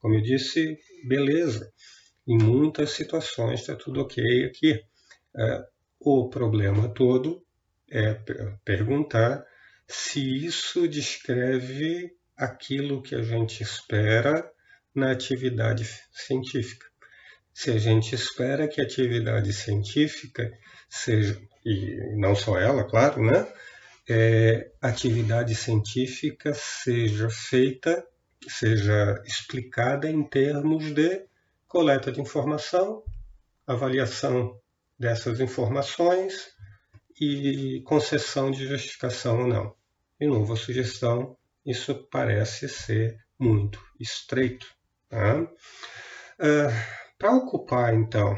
[0.00, 1.72] Como eu disse, beleza.
[2.26, 4.82] Em muitas situações está tudo ok aqui.
[5.38, 5.64] É,
[6.00, 7.44] o problema todo
[7.90, 8.14] é
[8.64, 9.44] perguntar
[9.86, 14.50] se isso descreve aquilo que a gente espera
[14.94, 16.86] na atividade científica.
[17.52, 20.50] Se a gente espera que a atividade científica
[20.88, 23.46] seja, e não só ela, claro, né?
[24.08, 28.06] É, atividade científica seja feita
[28.48, 31.26] seja explicada em termos de
[31.66, 33.02] coleta de informação,
[33.66, 34.58] avaliação
[34.98, 36.48] dessas informações
[37.20, 39.74] e concessão de justificação ou não.
[40.20, 44.66] De novo, a sugestão, isso parece ser muito estreito.
[45.08, 45.42] Tá?
[45.42, 48.36] Uh, Para ocupar, então,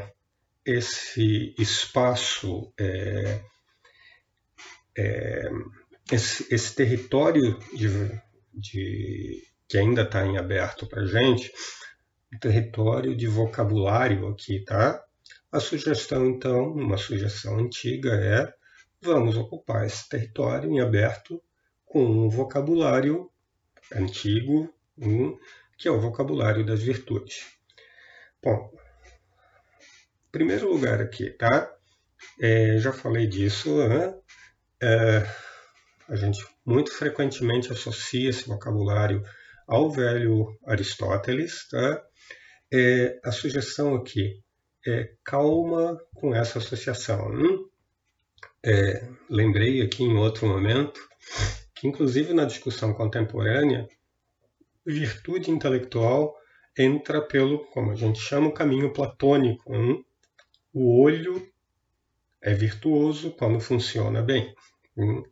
[0.65, 3.41] esse espaço, é,
[4.97, 5.49] é,
[6.11, 7.87] esse, esse, território de,
[8.53, 11.51] de que ainda está em aberto para a gente,
[12.33, 15.03] o território de vocabulário aqui, tá?
[15.51, 18.53] A sugestão, então, uma sugestão antiga é
[19.01, 21.41] vamos ocupar esse território em aberto
[21.85, 23.31] com um vocabulário
[23.91, 24.71] antigo,
[25.75, 27.47] que é o vocabulário das virtudes.
[28.43, 28.71] Bom,
[30.31, 31.75] primeiro lugar aqui, tá?
[32.39, 34.15] É, já falei disso, né?
[34.79, 35.27] É,
[36.07, 39.23] a gente muito frequentemente associa esse vocabulário
[39.67, 42.05] ao velho Aristóteles, tá?
[42.71, 44.43] É, a sugestão aqui
[44.85, 47.31] é calma com essa associação.
[47.31, 47.69] Hum?
[48.63, 50.99] É, lembrei aqui em outro momento
[51.75, 53.87] que, inclusive na discussão contemporânea,
[54.85, 56.35] virtude intelectual
[56.77, 59.73] entra pelo, como a gente chama, o caminho platônico.
[59.73, 60.03] Hum?
[60.73, 61.45] O olho
[62.41, 64.53] é virtuoso quando funciona bem.
[64.97, 65.23] Hum?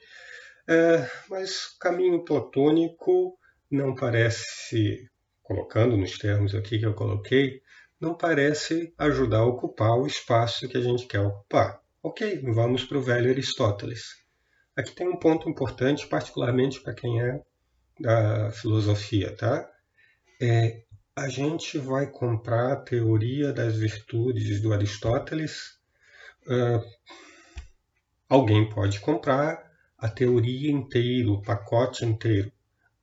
[0.68, 3.38] É, mas caminho platônico
[3.72, 5.10] não parece
[5.42, 7.62] colocando nos termos aqui que eu coloquei,
[8.00, 11.82] não parece ajudar a ocupar o espaço que a gente quer ocupar.
[12.02, 14.16] Ok, vamos para o velho Aristóteles.
[14.76, 17.42] Aqui tem um ponto importante, particularmente para quem é
[18.00, 19.68] da filosofia, tá?
[20.40, 20.84] É,
[21.16, 25.80] a gente vai comprar a teoria das virtudes do Aristóteles.
[26.46, 26.84] Uh,
[28.30, 32.52] alguém pode comprar a teoria inteira, o pacote inteiro.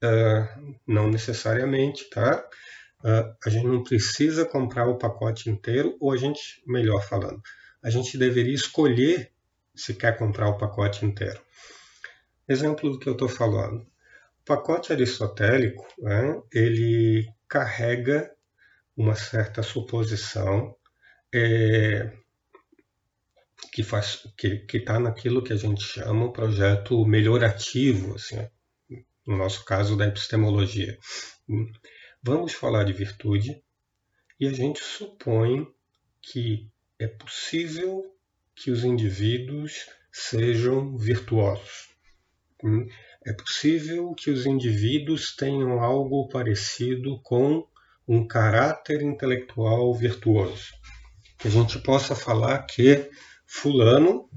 [0.00, 2.48] Uh, não necessariamente, tá?
[3.04, 7.42] Uh, a gente não precisa comprar o pacote inteiro, ou a gente, melhor falando,
[7.82, 9.30] a gente deveria escolher
[9.74, 11.38] se quer comprar o pacote inteiro.
[12.48, 13.82] Exemplo do que eu estou falando.
[14.40, 18.30] O pacote aristotélico, né, ele carrega
[18.96, 20.74] uma certa suposição
[21.34, 22.10] é,
[23.72, 28.48] que faz que está naquilo que a gente chama projeto melhorativo, assim,
[29.26, 30.96] no nosso caso da epistemologia.
[32.26, 33.62] Vamos falar de virtude
[34.40, 35.68] e a gente supõe
[36.22, 38.02] que é possível
[38.54, 41.90] que os indivíduos sejam virtuosos.
[43.26, 47.68] É possível que os indivíduos tenham algo parecido com
[48.08, 50.72] um caráter intelectual virtuoso.
[51.38, 53.06] Que a gente possa falar que
[53.46, 54.30] Fulano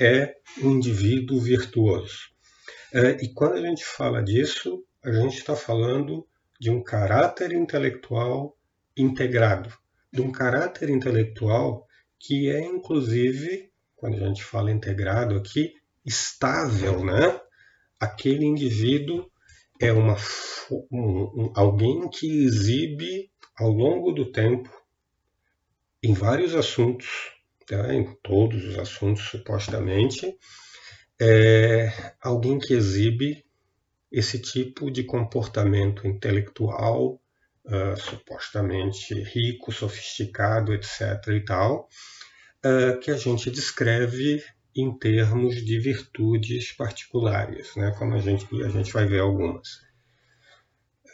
[0.00, 2.30] é um indivíduo virtuoso.
[2.92, 6.26] É, e quando a gente fala disso, a gente está falando
[6.58, 8.56] de um caráter intelectual
[8.96, 9.72] integrado,
[10.12, 11.86] de um caráter intelectual
[12.18, 17.40] que é, inclusive, quando a gente fala integrado aqui, estável, né?
[18.00, 19.30] Aquele indivíduo
[19.80, 20.16] é uma,
[20.90, 24.70] um, alguém que exibe ao longo do tempo,
[26.02, 27.32] em vários assuntos,
[27.66, 27.94] tá?
[27.94, 30.36] em todos os assuntos supostamente,
[31.20, 33.45] é alguém que exibe
[34.10, 37.20] esse tipo de comportamento intelectual,
[37.64, 41.00] uh, supostamente rico, sofisticado, etc.
[41.28, 41.88] e tal,
[42.64, 44.42] uh, que a gente descreve
[44.76, 47.94] em termos de virtudes particulares, né?
[47.98, 49.80] como a gente, a gente vai ver algumas.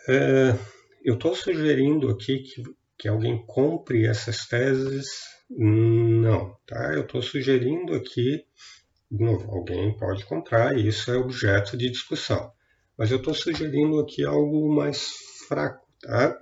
[0.08, 0.58] É,
[1.04, 2.62] eu estou sugerindo aqui que,
[2.98, 5.06] que alguém compre essas teses?
[5.48, 6.92] Não, tá?
[6.92, 8.44] Eu estou sugerindo aqui,
[9.08, 12.52] de novo, alguém pode comprar, e isso é objeto de discussão.
[13.02, 15.08] Mas eu estou sugerindo aqui algo mais
[15.48, 16.40] fraco, tá?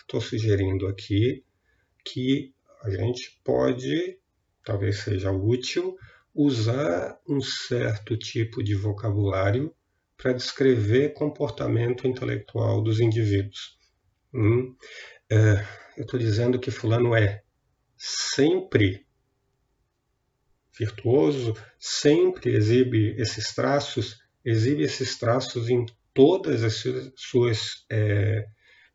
[0.00, 1.44] Estou é, sugerindo aqui
[2.04, 4.18] que a gente pode
[4.64, 5.96] talvez seja útil
[6.34, 9.72] usar um certo tipo de vocabulário
[10.16, 13.78] para descrever comportamento intelectual dos indivíduos.
[14.34, 14.74] Hum?
[15.30, 15.64] É,
[15.98, 17.44] eu estou dizendo que fulano é
[17.96, 19.06] sempre
[20.76, 26.82] virtuoso, sempre exibe esses traços, exibe esses traços em todas as
[27.16, 28.46] suas é,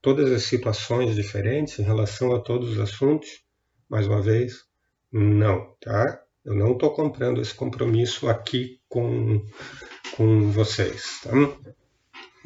[0.02, 3.42] todas as situações diferentes em relação a todos os assuntos.
[3.90, 4.64] Mais uma vez,
[5.12, 6.22] não, tá?
[6.46, 9.46] Eu não estou comprando esse compromisso aqui com,
[10.16, 11.22] com vocês.
[11.24, 11.32] Tá?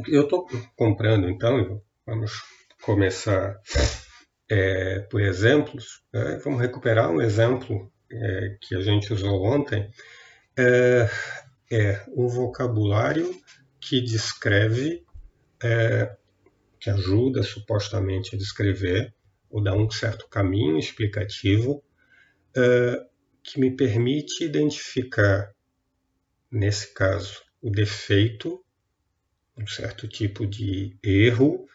[0.07, 2.31] Eu estou comprando, então, vamos
[2.81, 3.59] começar
[4.49, 6.01] é, por exemplos.
[6.11, 6.39] Né?
[6.43, 9.89] Vamos recuperar um exemplo é, que a gente usou ontem.
[10.57, 11.09] É,
[11.71, 13.33] é um vocabulário
[13.79, 15.05] que descreve,
[15.63, 16.15] é,
[16.79, 19.13] que ajuda supostamente a descrever,
[19.49, 21.83] ou dá um certo caminho explicativo
[22.57, 23.05] uh,
[23.43, 25.53] que me permite identificar,
[26.49, 28.63] nesse caso, o defeito,
[29.57, 31.67] um certo tipo de erro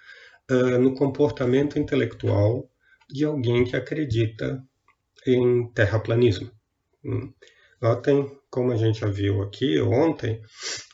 [0.51, 2.69] uh, no comportamento intelectual
[3.09, 4.63] de alguém que acredita
[5.27, 6.51] em terraplanismo.
[7.05, 7.33] Hum.
[7.81, 10.41] Notem, como a gente já viu aqui ontem,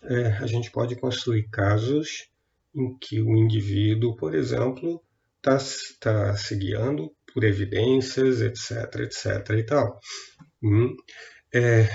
[0.02, 2.28] é, a gente pode construir casos
[2.74, 5.00] em que o indivíduo, por exemplo,
[5.36, 5.58] está
[6.00, 10.00] tá se guiando por evidências, etc, etc e tal.
[10.60, 10.96] Hum,
[11.54, 11.88] é,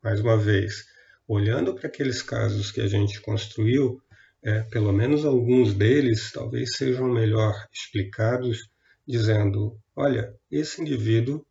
[0.00, 0.84] mais uma vez,
[1.26, 4.00] olhando para aqueles casos que a gente construiu,
[4.44, 8.70] é, pelo menos alguns deles talvez sejam melhor explicados,
[9.04, 11.44] dizendo: olha, esse indivíduo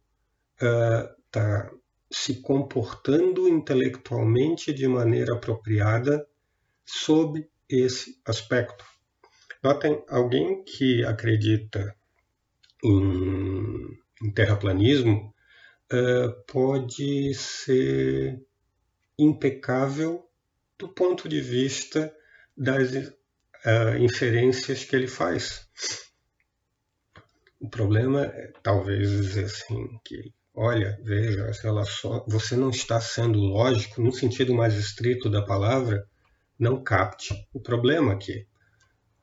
[0.58, 6.26] está uh, se comportando intelectualmente de maneira apropriada
[6.86, 8.86] sob esse aspecto.
[9.64, 11.96] Notem, alguém que acredita
[12.84, 15.34] em, em terraplanismo
[15.92, 18.40] uh, pode ser
[19.18, 20.30] impecável
[20.78, 22.16] do ponto de vista
[22.56, 25.68] das uh, inferências que ele faz.
[27.60, 31.52] O problema é talvez dizer assim que, olha, veja,
[32.28, 36.08] você não está sendo lógico no sentido mais estrito da palavra,
[36.58, 38.48] não capte o problema aqui.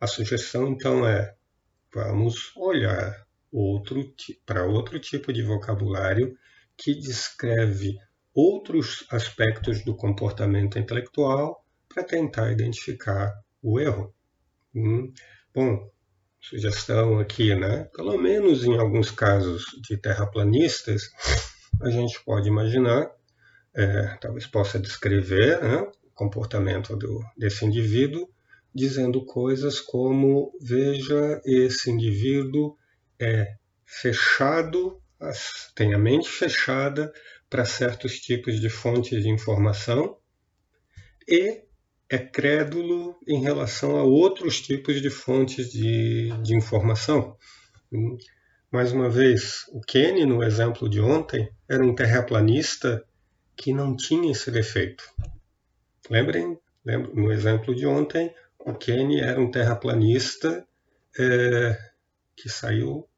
[0.01, 1.35] A sugestão então é
[1.95, 4.03] vamos olhar outro
[4.45, 6.37] para outro tipo de vocabulário
[6.77, 7.99] que descreve
[8.35, 14.15] outros aspectos do comportamento intelectual para tentar identificar o erro.
[14.75, 15.13] Hum,
[15.55, 15.91] bom,
[16.43, 17.89] sugestão aqui, né?
[17.95, 21.11] Pelo menos em alguns casos de terraplanistas,
[21.81, 23.11] a gente pode imaginar,
[23.75, 28.29] é, talvez possa descrever né, o comportamento do, desse indivíduo,
[28.75, 32.77] dizendo coisas como: veja, esse indivíduo
[33.21, 33.55] é
[33.87, 35.01] fechado,
[35.77, 37.13] tem a mente fechada
[37.49, 40.17] para certos tipos de fontes de informação
[41.29, 41.63] e
[42.13, 47.39] é crédulo em relação a outros tipos de fontes de, de informação.
[48.71, 53.03] Mais uma vez, o Kenny, no exemplo de ontem, era um terraplanista
[53.57, 55.03] que não tinha esse defeito.
[56.11, 60.67] Lembrem, lembra, no exemplo de ontem, o Kenny era um terraplanista
[61.19, 61.79] é,
[62.37, 63.09] que saiu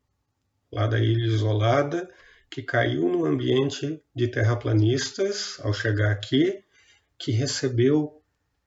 [0.70, 2.08] lá da ilha isolada,
[2.48, 6.62] que caiu no ambiente de terraplanistas ao chegar aqui,
[7.18, 8.20] que recebeu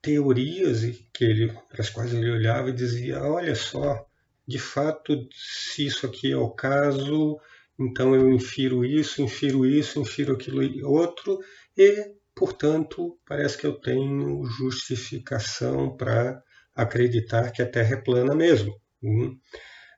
[0.08, 0.84] teorias
[1.14, 4.08] que ele, para as quais ele olhava e dizia: olha só,
[4.48, 7.38] de fato, se isso aqui é o caso,
[7.78, 11.40] então eu infiro isso, infiro isso, infiro aquilo e outro,
[11.78, 16.42] e, portanto, parece que eu tenho justificação para
[16.74, 18.80] acreditar que a Terra é plana mesmo.
[19.04, 19.38] Hum.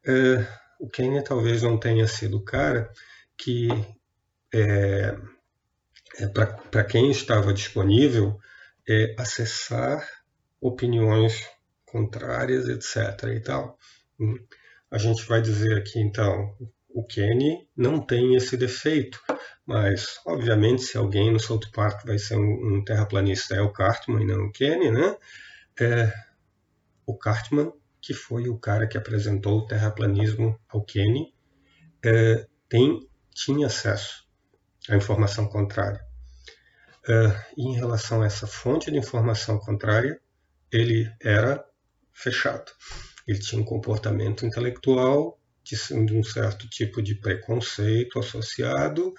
[0.08, 0.48] É,
[0.80, 2.92] o Kenya talvez não tenha sido o cara
[3.38, 3.68] que,
[4.52, 5.16] é,
[6.18, 8.40] é para quem estava disponível,
[8.90, 10.06] é, acessar
[10.60, 11.48] opiniões
[11.86, 13.30] contrárias, etc.
[13.36, 13.78] E tal.
[14.20, 14.36] Hum.
[14.92, 16.56] A gente vai dizer aqui, então,
[16.90, 19.22] o Kenny não tem esse defeito,
[19.64, 24.24] mas, obviamente, se alguém no South Park vai ser um, um terraplanista, é o Cartman
[24.24, 25.16] e não o Kenny, né?
[25.80, 26.12] É,
[27.06, 27.72] o Cartman,
[28.02, 31.32] que foi o cara que apresentou o terraplanismo ao Kenny,
[32.04, 34.28] é, tem, tinha acesso
[34.90, 36.09] à informação contrária.
[37.10, 40.22] Uh, em relação a essa fonte de informação contrária,
[40.72, 41.66] ele era
[42.14, 42.72] fechado.
[43.28, 49.12] Ele tinha um comportamento intelectual de, de um certo tipo de preconceito associado,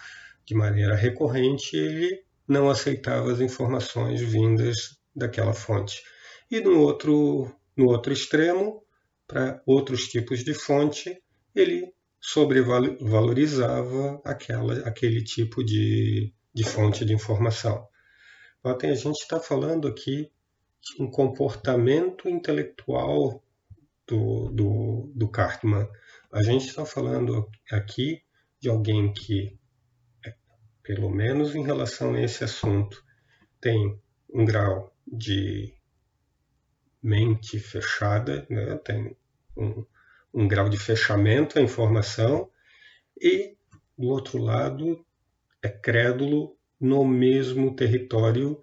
[0.45, 6.03] de maneira recorrente, ele não aceitava as informações vindas daquela fonte.
[6.51, 8.83] E no outro, no outro extremo,
[9.27, 11.21] para outros tipos de fonte,
[11.55, 17.89] ele sobrevalorizava aquela, aquele tipo de, de fonte de informação.
[18.63, 20.31] Notem, a gente está falando aqui
[20.83, 23.43] de um comportamento intelectual
[24.07, 25.89] do, do, do Cartman.
[26.33, 28.23] A gente está falando aqui
[28.61, 29.59] de alguém que,
[30.83, 33.03] pelo menos em relação a esse assunto,
[33.61, 33.99] tem
[34.33, 35.75] um grau de
[37.03, 38.77] mente fechada, né?
[38.85, 39.17] tem
[39.57, 39.85] um,
[40.33, 42.51] um grau de fechamento à informação,
[43.21, 43.57] e,
[43.99, 45.05] do outro lado,
[45.63, 48.61] é crédulo no mesmo território.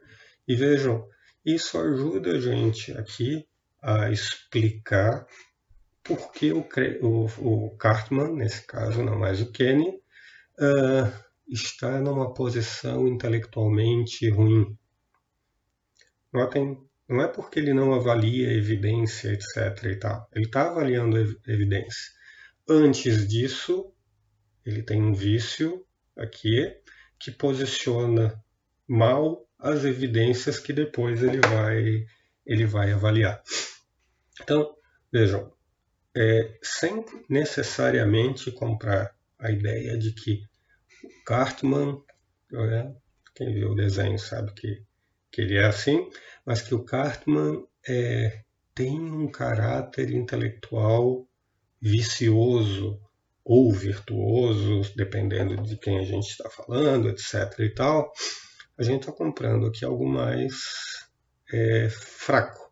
[0.47, 1.07] E vejam,
[1.45, 3.45] isso ajuda a gente aqui
[3.81, 5.25] a explicar
[6.03, 6.65] por que o,
[7.01, 14.77] o, o Cartman, nesse caso não mais o Kenny, uh, está numa posição intelectualmente ruim.
[16.31, 16.77] Notem,
[17.07, 19.83] não é porque ele não avalia evidência, etc.
[19.85, 20.27] E tal.
[20.33, 21.17] Ele está avaliando
[21.47, 22.11] evidência.
[22.69, 23.93] Antes disso,
[24.65, 25.86] ele tem um vício
[26.17, 26.75] aqui
[27.19, 28.41] que posiciona
[28.87, 32.05] mal as evidências que depois ele vai,
[32.45, 33.41] ele vai avaliar.
[34.41, 34.75] Então,
[35.11, 35.51] vejam,
[36.15, 40.43] é, sem necessariamente comprar a ideia de que
[41.25, 42.01] Cartman,
[42.53, 42.91] é,
[43.35, 44.83] quem viu o desenho sabe que,
[45.31, 46.09] que ele é assim,
[46.45, 48.43] mas que o Cartman é,
[48.73, 51.27] tem um caráter intelectual
[51.81, 52.99] vicioso,
[53.49, 57.57] ou virtuoso, dependendo de quem a gente está falando, etc.
[57.59, 58.11] e tal,
[58.77, 61.07] a gente está comprando aqui algo mais
[61.53, 62.69] é, fraco.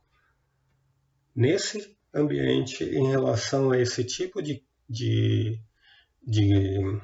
[1.33, 5.61] Nesse ambiente, em relação a esse tipo de, de,
[6.21, 6.99] de,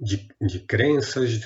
[0.00, 1.40] de, de crenças,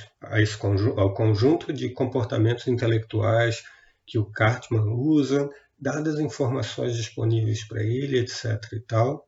[0.59, 3.65] conjunto, ao conjunto de comportamentos intelectuais
[4.07, 5.49] que o Cartman usa,
[5.79, 8.63] dadas as informações disponíveis para ele, etc.
[8.75, 9.28] e tal,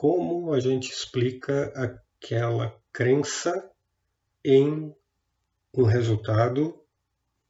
[0.00, 3.70] como a gente explica aquela crença
[4.42, 4.96] em
[5.74, 6.82] um resultado,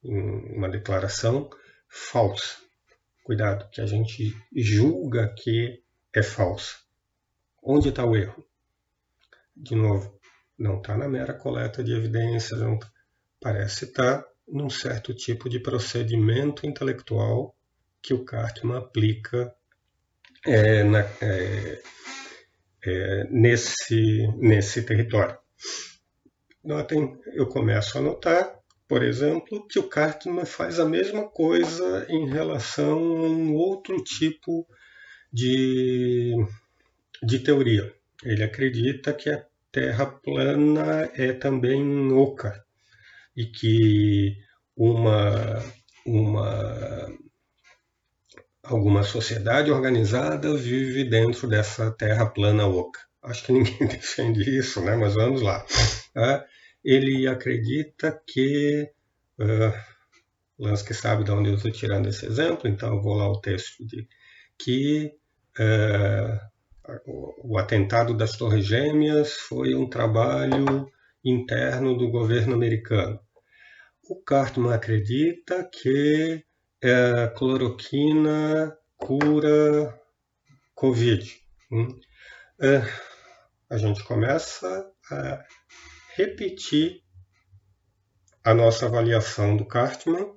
[0.03, 1.49] em uma declaração
[1.89, 2.57] falsa.
[3.23, 5.81] Cuidado, que a gente julga que
[6.13, 6.75] é falsa.
[7.63, 8.45] Onde está o erro?
[9.57, 10.19] De novo,
[10.59, 12.91] não está na mera coleta de evidências, não tá.
[13.39, 17.55] parece estar tá num certo tipo de procedimento intelectual
[18.03, 19.55] que o Cartman aplica
[20.45, 21.81] é, na, é,
[22.85, 25.37] é, nesse, nesse território.
[26.63, 32.29] Notem, eu começo a notar, por exemplo, que o Cartman faz a mesma coisa em
[32.29, 34.67] relação a um outro tipo
[35.33, 36.35] de,
[37.23, 37.95] de teoria.
[38.25, 42.65] Ele acredita que a Terra plana é também oca
[43.37, 44.37] e que
[44.77, 45.63] uma,
[46.05, 47.07] uma
[48.75, 53.01] alguma sociedade organizada vive dentro dessa terra plana oca.
[53.23, 54.97] Acho que ninguém defende isso, né?
[54.97, 55.65] mas vamos lá.
[56.17, 56.45] É,
[56.85, 58.91] ele acredita que.
[59.39, 59.91] Uh,
[60.59, 63.83] Lansky sabe de onde eu estou tirando esse exemplo, então eu vou lá ao texto
[63.87, 64.07] de
[64.59, 65.11] que
[67.07, 70.87] o, o atentado das Torres Gêmeas foi um trabalho
[71.25, 73.21] interno do governo americano.
[74.09, 76.43] O Cartman acredita que
[76.83, 79.99] é, cloroquina cura
[80.75, 81.41] Covid.
[81.73, 81.89] Hum?
[82.61, 82.83] É,
[83.69, 85.45] a gente começa a
[86.15, 87.03] repetir
[88.43, 90.35] a nossa avaliação do Cartman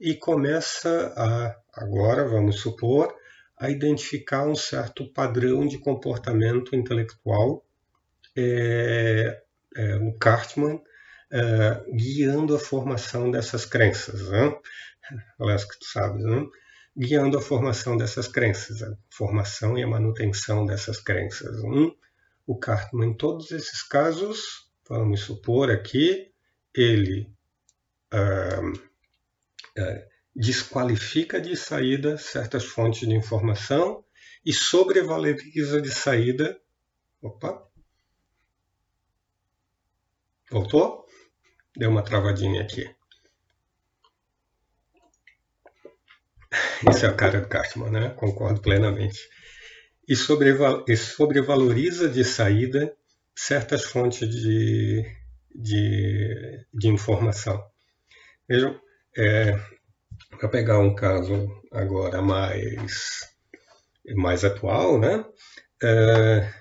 [0.00, 3.14] e começa a, agora, vamos supor,
[3.58, 7.64] a identificar um certo padrão de comportamento intelectual
[8.36, 9.42] é,
[9.76, 10.80] é, no Cartman,
[11.30, 14.28] é, guiando a formação dessas crenças.
[14.28, 14.52] Né?
[15.38, 16.46] Aliás, que tu sabes, né?
[16.96, 21.62] guiando a formação dessas crenças, a formação e a manutenção dessas crenças.
[22.46, 26.30] O Cartman, em todos esses casos, vamos supor aqui,
[26.74, 27.32] ele
[28.10, 28.60] ah,
[29.78, 34.04] ah, desqualifica de saída certas fontes de informação
[34.44, 36.60] e sobrevaloriza de saída.
[37.22, 37.66] Opa!
[40.50, 41.06] Voltou?
[41.74, 42.94] Deu uma travadinha aqui.
[46.90, 48.10] Isso é a cara do Cartman, né?
[48.10, 49.18] Concordo plenamente.
[50.08, 52.94] E, sobreval e sobrevaloriza de saída
[53.34, 55.04] certas fontes de,
[55.54, 57.62] de, de informação.
[58.48, 58.78] Vejam,
[59.16, 59.58] é,
[60.38, 63.28] para pegar um caso agora mais,
[64.16, 65.24] mais atual, né?
[65.82, 66.52] É,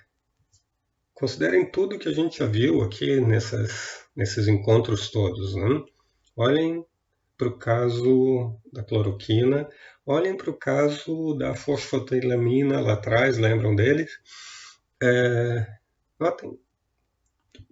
[1.13, 5.55] considerem tudo que a gente já viu aqui nessas, nesses encontros todos.
[5.55, 5.83] Né?
[6.35, 6.85] Olhem
[7.41, 9.67] para o caso da cloroquina,
[10.05, 14.11] olhem para o caso da fosfatilamina lá atrás, lembram deles?
[15.01, 15.65] É,
[16.19, 16.55] notem,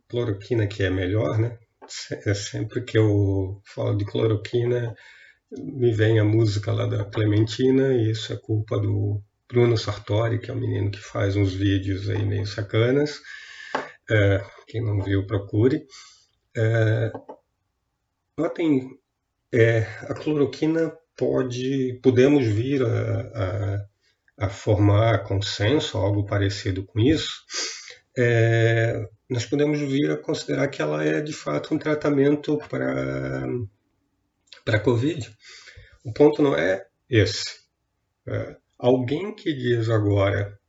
[0.07, 1.59] cloroquina que é melhor, né?
[2.25, 4.95] É sempre que eu falo de cloroquina,
[5.51, 10.49] me vem a música lá da Clementina, e isso é culpa do Bruno Sartori, que
[10.49, 13.19] é um menino que faz uns vídeos aí meio sacanas.
[14.09, 15.85] É, quem não viu, procure.
[16.57, 17.11] É,
[18.35, 18.99] notem
[19.53, 23.21] é, a cloroquina pode, podemos vir a,
[24.43, 27.43] a, a, formar consenso, algo parecido com isso.
[28.17, 33.45] É, nós podemos vir a considerar que ela é de fato um tratamento para
[34.65, 35.35] para COVID.
[36.03, 37.59] O ponto não é esse.
[38.27, 40.59] É, alguém que diz agora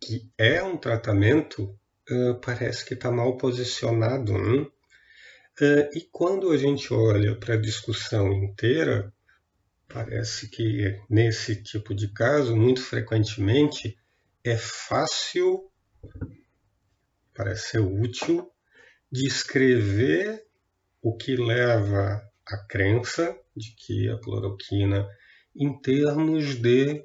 [0.00, 1.78] que é um tratamento
[2.10, 4.32] uh, parece que está mal posicionado.
[4.32, 4.70] Hein?
[5.60, 9.12] É, e quando a gente olha para a discussão inteira,
[9.88, 13.98] parece que nesse tipo de caso, muito frequentemente,
[14.44, 15.68] é fácil,
[17.34, 18.48] parece ser útil,
[19.10, 20.46] descrever
[21.02, 25.08] o que leva à crença de que a cloroquina,
[25.56, 27.04] em termos de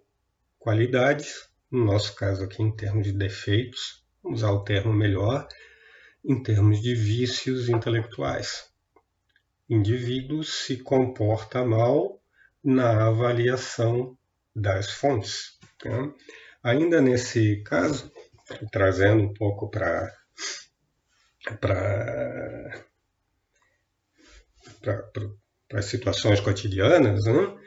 [0.60, 5.48] qualidades, no nosso caso aqui em termos de defeitos, vamos usar o termo melhor,
[6.24, 8.70] em termos de vícios intelectuais.
[9.70, 12.22] Indivíduo se comporta mal
[12.64, 14.18] na avaliação
[14.56, 15.60] das fontes.
[15.84, 16.14] Né?
[16.64, 18.12] Ainda nesse caso,
[18.72, 20.16] trazendo um pouco para
[21.60, 22.86] para
[25.74, 27.58] as situações cotidianas, né?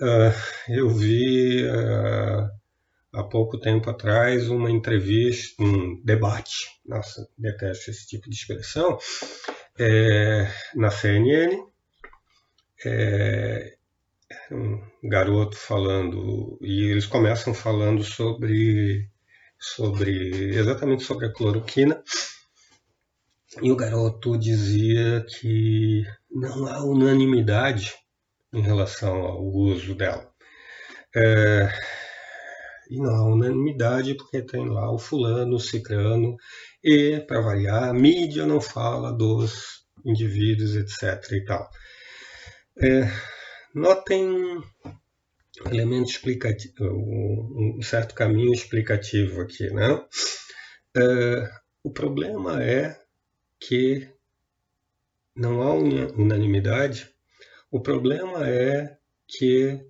[0.00, 0.32] uh,
[0.68, 2.48] eu vi uh,
[3.14, 8.98] há pouco tempo atrás uma entrevista, um debate, nossa, detesto esse tipo de expressão,
[9.78, 11.56] é, na CNN,
[12.84, 13.76] é,
[14.50, 19.08] um garoto falando, e eles começam falando sobre,
[19.58, 22.02] sobre exatamente sobre a cloroquina,
[23.62, 27.94] e o garoto dizia que não há unanimidade
[28.52, 30.28] em relação ao uso dela.
[31.14, 31.72] É,
[32.90, 36.36] e não há unanimidade porque tem lá o fulano, o cicrano,
[36.82, 41.32] e, para variar, a mídia não fala dos indivíduos, etc.
[41.32, 41.70] e tal.
[42.78, 43.08] É,
[43.74, 44.60] notem
[45.70, 49.92] elemento explicativo, um certo caminho explicativo aqui, né?
[50.96, 51.48] Uh,
[51.82, 52.98] o problema é
[53.60, 54.08] que
[55.34, 57.10] não há unanimidade.
[57.70, 59.80] O problema é que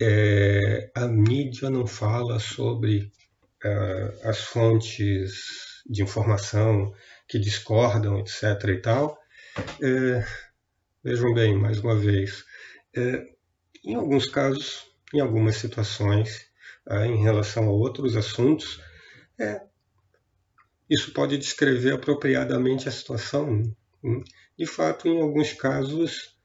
[0.00, 3.12] é, a mídia não fala sobre
[3.64, 6.94] uh, as fontes de informação
[7.28, 8.42] que discordam, etc.
[8.68, 9.18] e tal.
[9.82, 10.24] É,
[11.04, 12.44] vejam bem, mais uma vez,
[12.96, 13.26] é,
[13.84, 16.46] em alguns casos, em algumas situações,
[16.88, 18.80] é, em relação a outros assuntos,
[19.38, 19.62] é,
[20.88, 23.62] isso pode descrever apropriadamente a situação.
[24.58, 26.36] De fato, em alguns casos,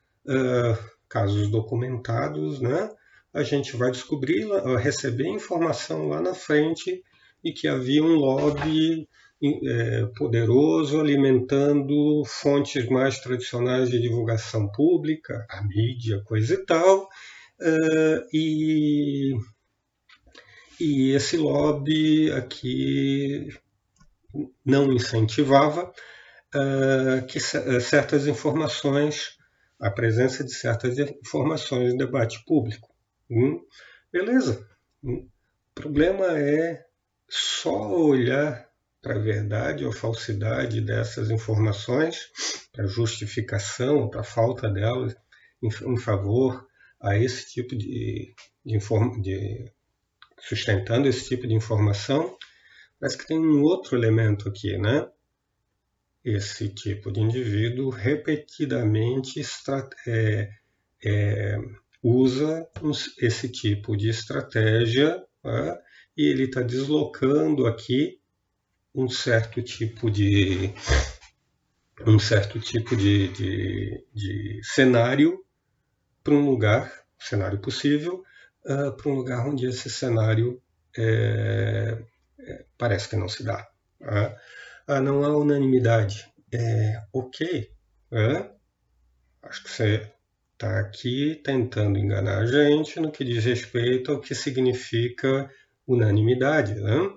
[1.09, 2.89] casos documentados, né,
[3.35, 7.03] a gente vai descobrir, receber informação lá na frente
[7.43, 9.07] e que havia um lobby
[9.43, 18.27] é, poderoso alimentando fontes mais tradicionais de divulgação pública, a mídia, coisa e tal, uh,
[18.33, 19.35] e,
[20.79, 23.49] e esse lobby aqui
[24.65, 25.91] não incentivava
[26.55, 29.37] uh, que certas informações,
[29.79, 32.94] a presença de certas informações no debate público.
[33.29, 33.61] Hum,
[34.11, 34.67] beleza.
[35.03, 35.27] Hum,
[35.71, 36.85] o problema é
[37.27, 38.69] só olhar
[39.01, 42.31] para a verdade ou falsidade dessas informações,
[42.71, 45.15] para justificação, para a falta delas
[45.61, 46.67] em, em, favor
[46.99, 48.33] a esse tipo de,
[48.65, 48.77] de,
[49.21, 49.71] de
[50.39, 52.35] sustentando esse tipo de informação,
[52.99, 55.07] Parece que tem um outro elemento aqui, né?
[56.23, 59.39] Esse tipo de indivíduo repetidamente
[60.07, 60.49] é,
[61.03, 61.57] é,
[62.07, 62.69] usa
[63.19, 65.77] esse tipo de estratégia né?
[66.15, 68.19] e ele está deslocando aqui
[68.93, 70.71] um certo tipo de
[72.05, 75.43] um certo tipo de, de, de cenário
[76.23, 78.23] para um lugar, cenário possível,
[78.65, 80.61] uh, para um lugar onde esse cenário
[80.95, 82.03] é,
[82.77, 83.67] parece que não se dá.
[84.03, 84.35] Ah,
[84.87, 86.31] ah não há unanimidade.
[86.51, 87.71] É, ok,
[88.11, 88.51] é,
[89.41, 90.14] acho que você
[90.55, 95.49] está aqui tentando enganar a gente no que diz respeito ao que significa
[95.85, 96.75] unanimidade.
[96.75, 97.13] Né?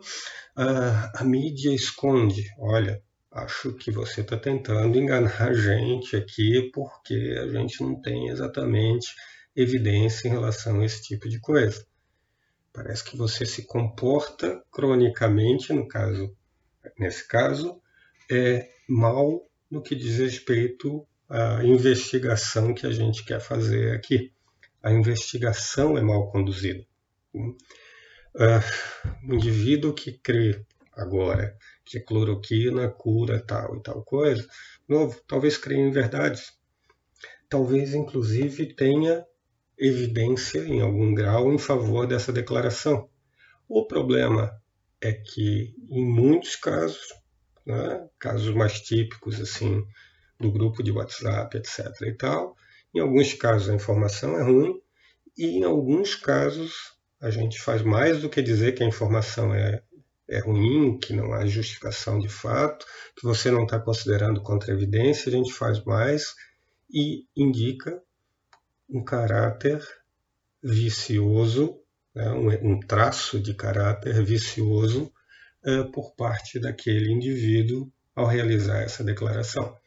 [0.57, 7.37] Ah, a mídia esconde, olha, acho que você está tentando enganar a gente aqui porque
[7.41, 9.15] a gente não tem exatamente
[9.55, 11.87] evidência em relação a esse tipo de coisa.
[12.73, 16.37] Parece que você se comporta cronicamente, no caso,
[16.99, 17.81] nesse caso,
[18.31, 24.33] é mal no que diz respeito à investigação que a gente quer fazer aqui.
[24.83, 26.87] A investigação é mal conduzida.
[27.35, 27.57] O
[29.35, 34.47] indivíduo que crê agora que a cloroquina cura tal e tal coisa,
[34.89, 36.53] novo, talvez creia em verdades.
[37.49, 39.25] Talvez, inclusive, tenha
[39.79, 43.09] evidência em algum grau em favor dessa declaração.
[43.69, 44.61] O problema
[45.01, 47.15] é que, em muitos casos,
[47.65, 49.85] né, casos mais típicos assim
[50.39, 51.89] do grupo de WhatsApp, etc.
[52.03, 52.57] e tal,
[52.95, 54.81] em alguns casos a informação é ruim
[55.37, 59.83] e em alguns casos a gente faz mais do que dizer que a informação é,
[60.29, 62.87] é ruim, que não há justificação de fato,
[63.17, 66.35] que você não está considerando contra-evidência, a gente faz mais
[66.91, 68.01] e indica
[68.89, 69.87] um caráter
[70.63, 71.79] vicioso,
[72.15, 75.13] né, um, um, traço de caráter vicioso
[75.65, 79.78] é, por parte daquele indivíduo ao realizar essa declaração.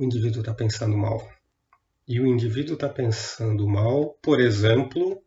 [0.00, 1.30] O indivíduo está pensando mal.
[2.08, 5.22] E o indivíduo está pensando mal, por exemplo,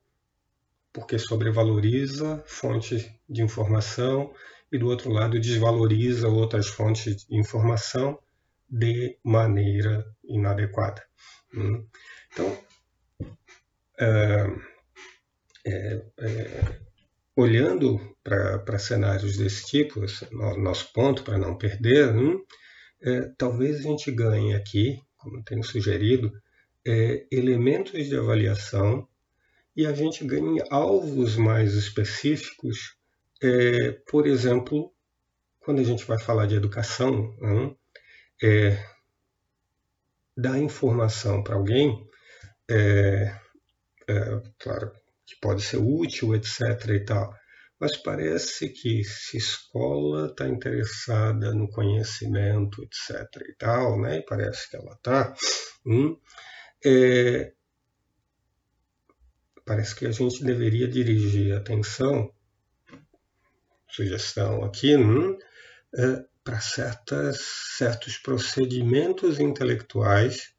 [0.92, 4.34] porque sobrevaloriza fontes de informação
[4.72, 8.18] e, do outro lado, desvaloriza outras fontes de informação
[8.68, 11.04] de maneira inadequada.
[11.54, 11.86] Hum.
[12.32, 12.58] Então,
[14.00, 14.48] é,
[15.68, 16.80] é, é,
[17.36, 22.44] olhando para cenários desse tipo, esse nosso ponto para não perder, hum,
[23.04, 26.32] é, talvez a gente ganhe aqui, como tenho sugerido,
[26.86, 29.08] é, elementos de avaliação
[29.76, 32.96] e a gente ganhe alvos mais específicos,
[34.08, 34.94] por exemplo,
[35.60, 37.76] quando a gente vai falar de educação, hum,
[40.38, 42.08] dar informação para alguém
[42.70, 43.36] é,
[44.08, 44.92] é, claro,
[45.26, 46.62] que pode ser útil, etc.
[46.90, 47.34] e tal.
[47.80, 53.42] Mas parece que se escola está interessada no conhecimento, etc.
[53.50, 54.20] e tal, né?
[54.20, 55.34] E parece que ela está.
[55.86, 56.18] Hum,
[56.86, 57.54] é,
[59.66, 62.34] parece que a gente deveria dirigir atenção,
[63.90, 65.38] sugestão aqui, hum,
[65.96, 70.54] é, para certos procedimentos intelectuais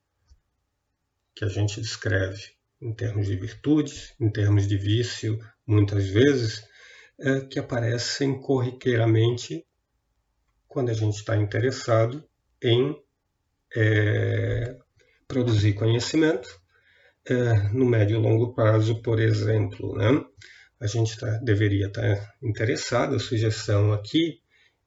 [1.34, 6.64] que a gente descreve em termos de virtudes, em termos de vício, muitas vezes,
[7.18, 9.64] é, que aparecem corriqueiramente
[10.66, 12.24] quando a gente está interessado
[12.62, 13.00] em
[13.76, 14.76] é,
[15.28, 16.48] produzir conhecimento
[17.26, 19.94] é, no médio e longo prazo, por exemplo.
[19.96, 20.24] Né?
[20.80, 24.40] A gente tá, deveria estar tá interessado, a sugestão aqui,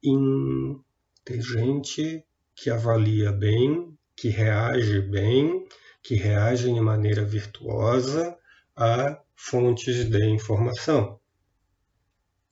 [0.04, 0.80] em
[1.24, 2.24] ter gente
[2.56, 5.66] que avalia bem, que reage bem,
[6.02, 8.38] que reage de maneira virtuosa
[8.76, 11.20] a fontes de informação.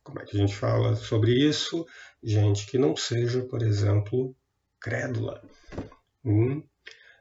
[0.05, 1.83] Como é que a gente fala sobre isso?
[2.23, 4.35] Gente que não seja, por exemplo,
[4.79, 5.41] crédula.
[6.23, 6.61] Hum?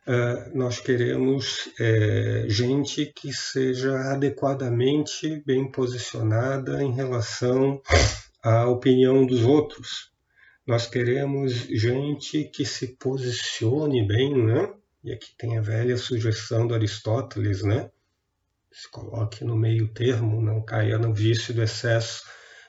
[0.07, 7.81] Uh, nós queremos é, gente que seja adequadamente bem posicionada em relação
[8.43, 10.13] à opinião dos outros.
[10.67, 14.71] Nós queremos gente que se posicione bem, né?
[15.03, 17.91] E aqui tem a velha sugestão do Aristóteles, né?
[18.71, 22.25] Se coloque no meio termo, não caia no vício do excesso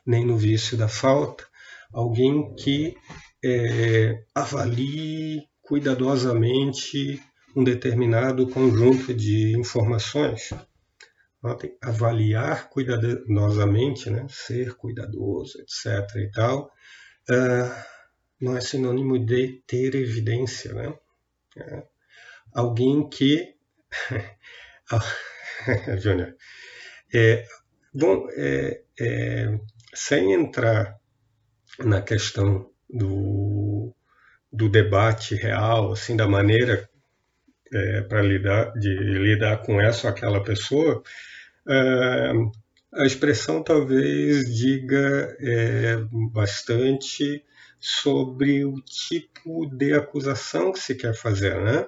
[0.06, 1.45] nem no vício da falta.
[1.93, 2.95] Alguém que
[3.43, 7.22] é, avalie cuidadosamente
[7.56, 10.49] um determinado conjunto de informações.
[11.41, 14.26] Notem, avaliar cuidadosamente, né?
[14.30, 16.16] ser cuidadoso, etc.
[16.16, 16.72] e tal,
[17.30, 17.86] uh,
[18.41, 20.74] não é sinônimo de ter evidência.
[20.74, 20.93] Né?
[21.58, 21.84] É.
[22.53, 23.56] Alguém que.
[25.99, 26.36] Júnior.
[27.14, 27.45] É,
[27.93, 29.60] bom, é, é,
[29.96, 31.00] sem entrar
[31.80, 33.93] na questão do,
[34.52, 36.88] do debate real, assim, da maneira
[37.74, 41.02] é, para lidar, de lidar com essa ou aquela pessoa,
[41.68, 42.32] é,
[42.93, 45.98] a expressão talvez diga é,
[46.32, 47.43] bastante
[47.80, 51.88] sobre o tipo de acusação que se quer fazer, né?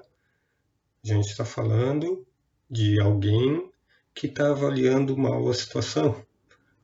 [1.04, 2.26] A gente está falando
[2.70, 3.70] de alguém
[4.14, 6.26] que está avaliando mal a situação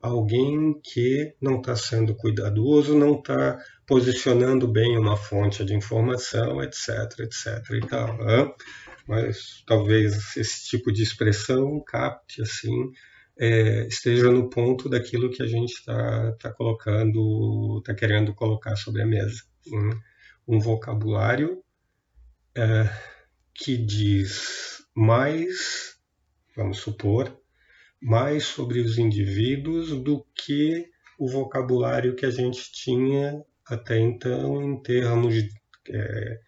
[0.05, 7.19] alguém que não está sendo cuidadoso, não está posicionando bem uma fonte de informação, etc,
[7.19, 8.17] etc e tal.
[8.17, 8.53] Né?
[9.07, 12.91] Mas talvez esse tipo de expressão capte assim
[13.37, 19.01] é, esteja no ponto daquilo que a gente está tá colocando, está querendo colocar sobre
[19.01, 19.43] a mesa.
[19.67, 19.99] Né?
[20.47, 21.61] Um vocabulário
[22.55, 22.89] é,
[23.53, 25.97] que diz mais,
[26.55, 27.37] vamos supor,
[28.05, 34.79] mais sobre os indivíduos do que o vocabulário que a gente tinha até então em
[34.79, 35.33] termos
[35.89, 36.39] é,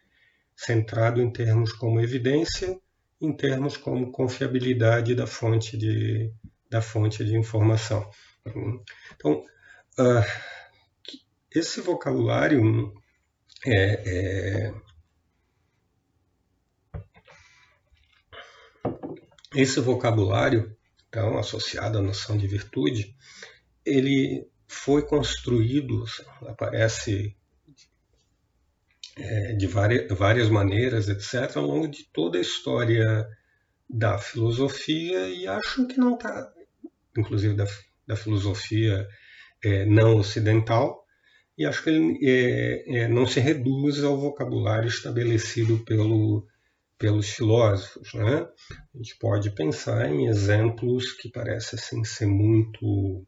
[0.56, 2.80] centrado em termos como evidência,
[3.20, 6.32] em termos como confiabilidade da fonte de,
[6.70, 8.08] da fonte de informação.
[9.16, 9.44] Então,
[9.98, 10.24] uh,
[11.50, 12.94] esse vocabulário
[13.66, 14.74] é, é,
[19.56, 20.77] esse vocabulário
[21.10, 23.16] então, associado à noção de virtude,
[23.86, 26.04] ele foi construído,
[26.42, 27.36] aparece
[29.16, 33.28] é, de várias, várias maneiras, etc., ao longo de toda a história
[33.90, 36.52] da filosofia, e acho que não está,
[37.18, 37.66] inclusive da,
[38.06, 39.08] da filosofia
[39.64, 41.06] é, não ocidental,
[41.58, 46.46] e acho que ele é, é não se reduz ao vocabulário estabelecido pelo
[46.98, 48.14] pelos filósofos.
[48.14, 48.48] Né?
[48.94, 53.26] A gente pode pensar em exemplos que parecem assim, ser muito,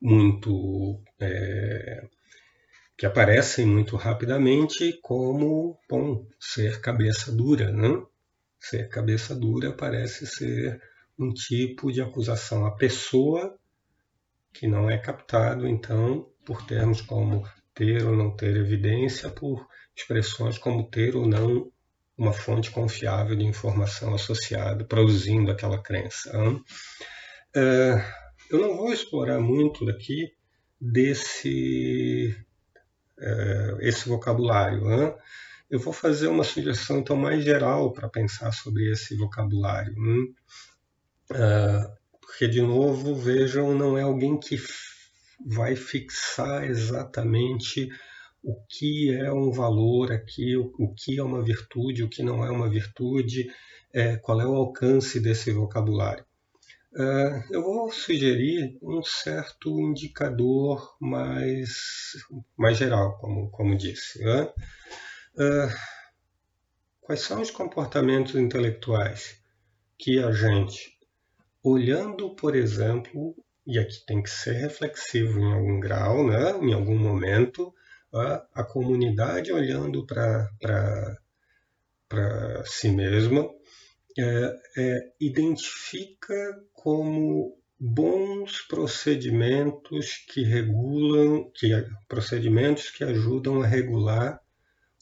[0.00, 2.06] muito é,
[2.96, 7.72] que aparecem muito rapidamente, como bom, ser cabeça dura.
[7.72, 8.02] Né?
[8.60, 10.80] Ser cabeça dura parece ser
[11.18, 13.58] um tipo de acusação à pessoa
[14.52, 20.58] que não é captado, então, por termos como ter ou não ter evidência, por expressões
[20.58, 21.70] como ter ou não
[22.18, 26.32] uma fonte confiável de informação associada, produzindo aquela crença.
[27.54, 28.04] É,
[28.50, 30.32] eu não vou explorar muito daqui
[30.80, 32.36] desse
[33.18, 34.82] é, esse vocabulário.
[35.70, 39.94] Eu vou fazer uma sugestão então mais geral para pensar sobre esse vocabulário.
[41.32, 44.56] É, porque, de novo, vejam, não é alguém que
[45.46, 47.88] vai fixar exatamente
[48.42, 52.44] o que é um valor aqui, o, o que é uma virtude, o que não
[52.44, 53.50] é uma virtude,
[53.92, 56.24] é, qual é o alcance desse vocabulário.
[56.92, 62.12] Uh, eu vou sugerir um certo indicador mais,
[62.56, 64.24] mais geral, como, como disse.
[64.24, 64.42] Né?
[65.34, 65.74] Uh,
[67.02, 69.38] quais são os comportamentos intelectuais
[69.98, 70.98] que a gente,
[71.62, 73.36] olhando, por exemplo,
[73.66, 76.52] e aqui tem que ser reflexivo em algum grau, né?
[76.62, 77.72] em algum momento,
[78.12, 80.48] a, a comunidade olhando para
[82.64, 83.48] si mesma
[84.18, 86.34] é, é, identifica
[86.72, 91.68] como bons procedimentos que regulam, que,
[92.08, 94.40] procedimentos que ajudam a regular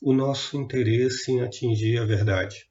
[0.03, 2.69] o nosso interesse em atingir a verdade.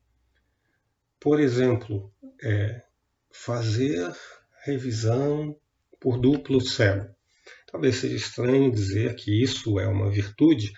[1.20, 2.14] Por exemplo,
[2.44, 2.84] é,
[3.32, 4.16] fazer
[4.64, 5.58] revisão
[6.00, 7.15] por duplo cego.
[7.76, 10.72] Talvez seja estranho dizer que isso é uma virtude,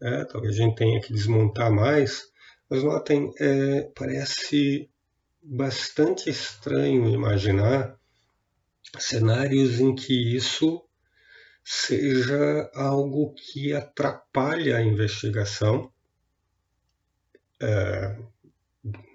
[0.00, 2.28] é, talvez a gente tenha que desmontar mais,
[2.70, 4.88] mas notem, é, parece
[5.42, 7.98] bastante estranho imaginar
[9.00, 10.80] cenários em que isso
[11.64, 15.92] seja algo que atrapalha a investigação
[17.60, 18.16] é,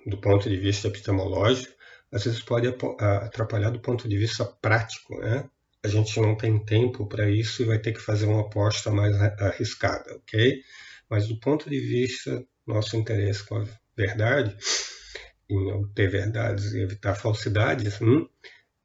[0.06, 1.74] do ponto de vista epistemológico,
[2.12, 5.18] às vezes pode atrapalhar do ponto de vista prático.
[5.20, 5.50] Né?
[5.84, 9.16] A gente não tem tempo para isso e vai ter que fazer uma aposta mais
[9.40, 10.62] arriscada, ok?
[11.10, 13.66] Mas do ponto de vista nosso interesse com a
[13.96, 14.56] verdade,
[15.50, 18.28] em obter verdades e evitar falsidades, hum,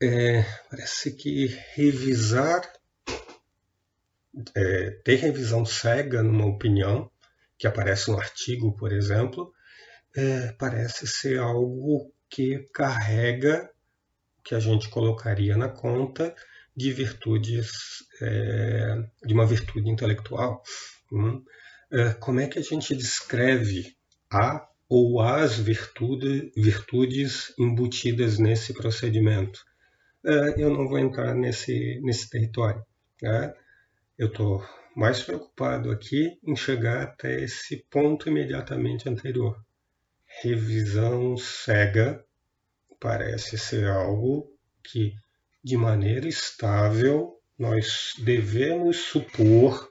[0.01, 2.63] é, parece que revisar,
[4.57, 7.11] é, ter revisão cega numa opinião,
[7.59, 9.53] que aparece no artigo, por exemplo,
[10.17, 13.71] é, parece ser algo que carrega,
[14.43, 16.35] que a gente colocaria na conta,
[16.77, 17.71] de virtudes,
[18.21, 20.63] é, de uma virtude intelectual.
[21.13, 21.45] Hum?
[21.91, 23.97] É, como é que a gente descreve
[24.31, 29.65] a ou as virtude, virtudes embutidas nesse procedimento?
[30.25, 32.85] É, eu não vou entrar nesse, nesse território.
[33.23, 33.55] Né?
[34.19, 34.65] Eu estou
[34.95, 39.61] mais preocupado aqui em chegar até esse ponto imediatamente anterior.
[40.43, 42.25] Revisão cega
[43.01, 44.51] parece ser algo
[44.83, 45.15] que,
[45.65, 49.91] de maneira estável, nós devemos supor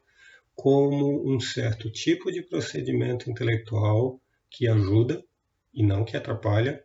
[0.53, 4.21] como um certo tipo de procedimento intelectual
[4.51, 5.24] que ajuda
[5.74, 6.84] e não que atrapalha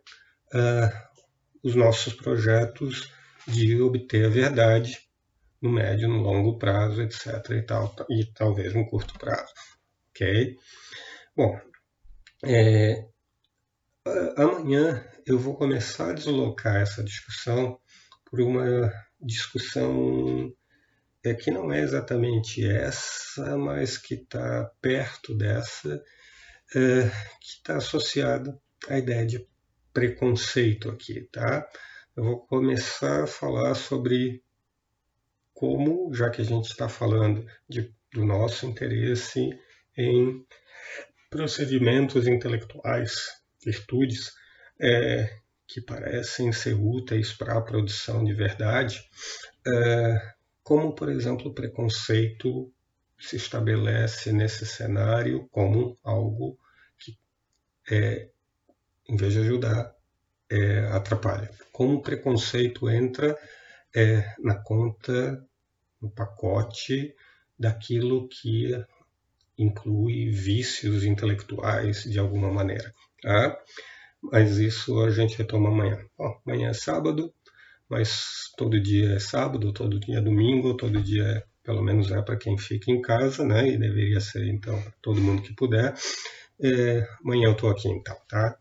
[0.55, 1.19] uh,
[1.63, 3.13] os nossos projetos
[3.47, 4.99] de obter a verdade
[5.61, 7.51] no médio, no longo prazo, etc.
[7.51, 9.53] e, tal, e talvez no curto prazo.
[10.11, 10.57] Ok?
[11.37, 11.61] Bom,
[12.45, 13.07] é,
[14.37, 17.79] amanhã eu vou começar a deslocar essa discussão
[18.31, 20.53] por uma discussão
[21.25, 26.03] é, que não é exatamente essa, mas que está perto dessa,
[26.75, 27.09] é,
[27.41, 28.59] que está associada
[28.89, 29.47] à ideia de
[29.93, 31.69] preconceito aqui, tá?
[32.19, 34.43] eu vou começar a falar sobre
[35.55, 39.51] como, já que a gente está falando de, do nosso interesse
[39.97, 40.45] em
[41.31, 43.15] procedimentos intelectuais,
[43.65, 44.33] virtudes
[44.81, 45.29] é,
[45.69, 49.07] que parecem ser úteis para a produção de verdade,
[49.67, 52.73] é, como, por exemplo, o preconceito
[53.19, 56.59] se estabelece nesse cenário como algo
[56.99, 57.19] que,
[57.91, 58.31] é,
[59.07, 59.95] em vez de ajudar,
[60.51, 61.51] é, atrapalha.
[61.71, 63.37] Como o preconceito entra
[63.95, 65.45] é, na conta,
[66.01, 67.15] no pacote
[67.59, 68.73] daquilo que
[69.59, 72.95] inclui vícios intelectuais de alguma maneira.
[73.21, 73.59] Tá?
[74.23, 76.05] Mas isso a gente retoma amanhã.
[76.17, 77.33] Bom, amanhã é sábado,
[77.89, 82.21] mas todo dia é sábado, todo dia é domingo, todo dia é, pelo menos é
[82.23, 83.69] para quem fica em casa, né?
[83.69, 85.95] E deveria ser então todo mundo que puder.
[86.61, 88.59] É, amanhã eu estou aqui então, tá?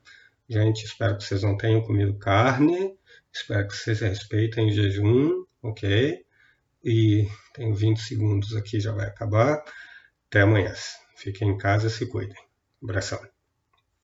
[0.50, 2.96] Gente, espero que vocês não tenham comido carne.
[3.34, 6.26] Espero que vocês respeitem jejum, ok?
[6.84, 9.64] E tenho 20 segundos aqui, já vai acabar.
[10.30, 10.74] Até amanhã.
[11.18, 12.38] Fiquem em casa, se cuidem.
[12.82, 13.37] Abração.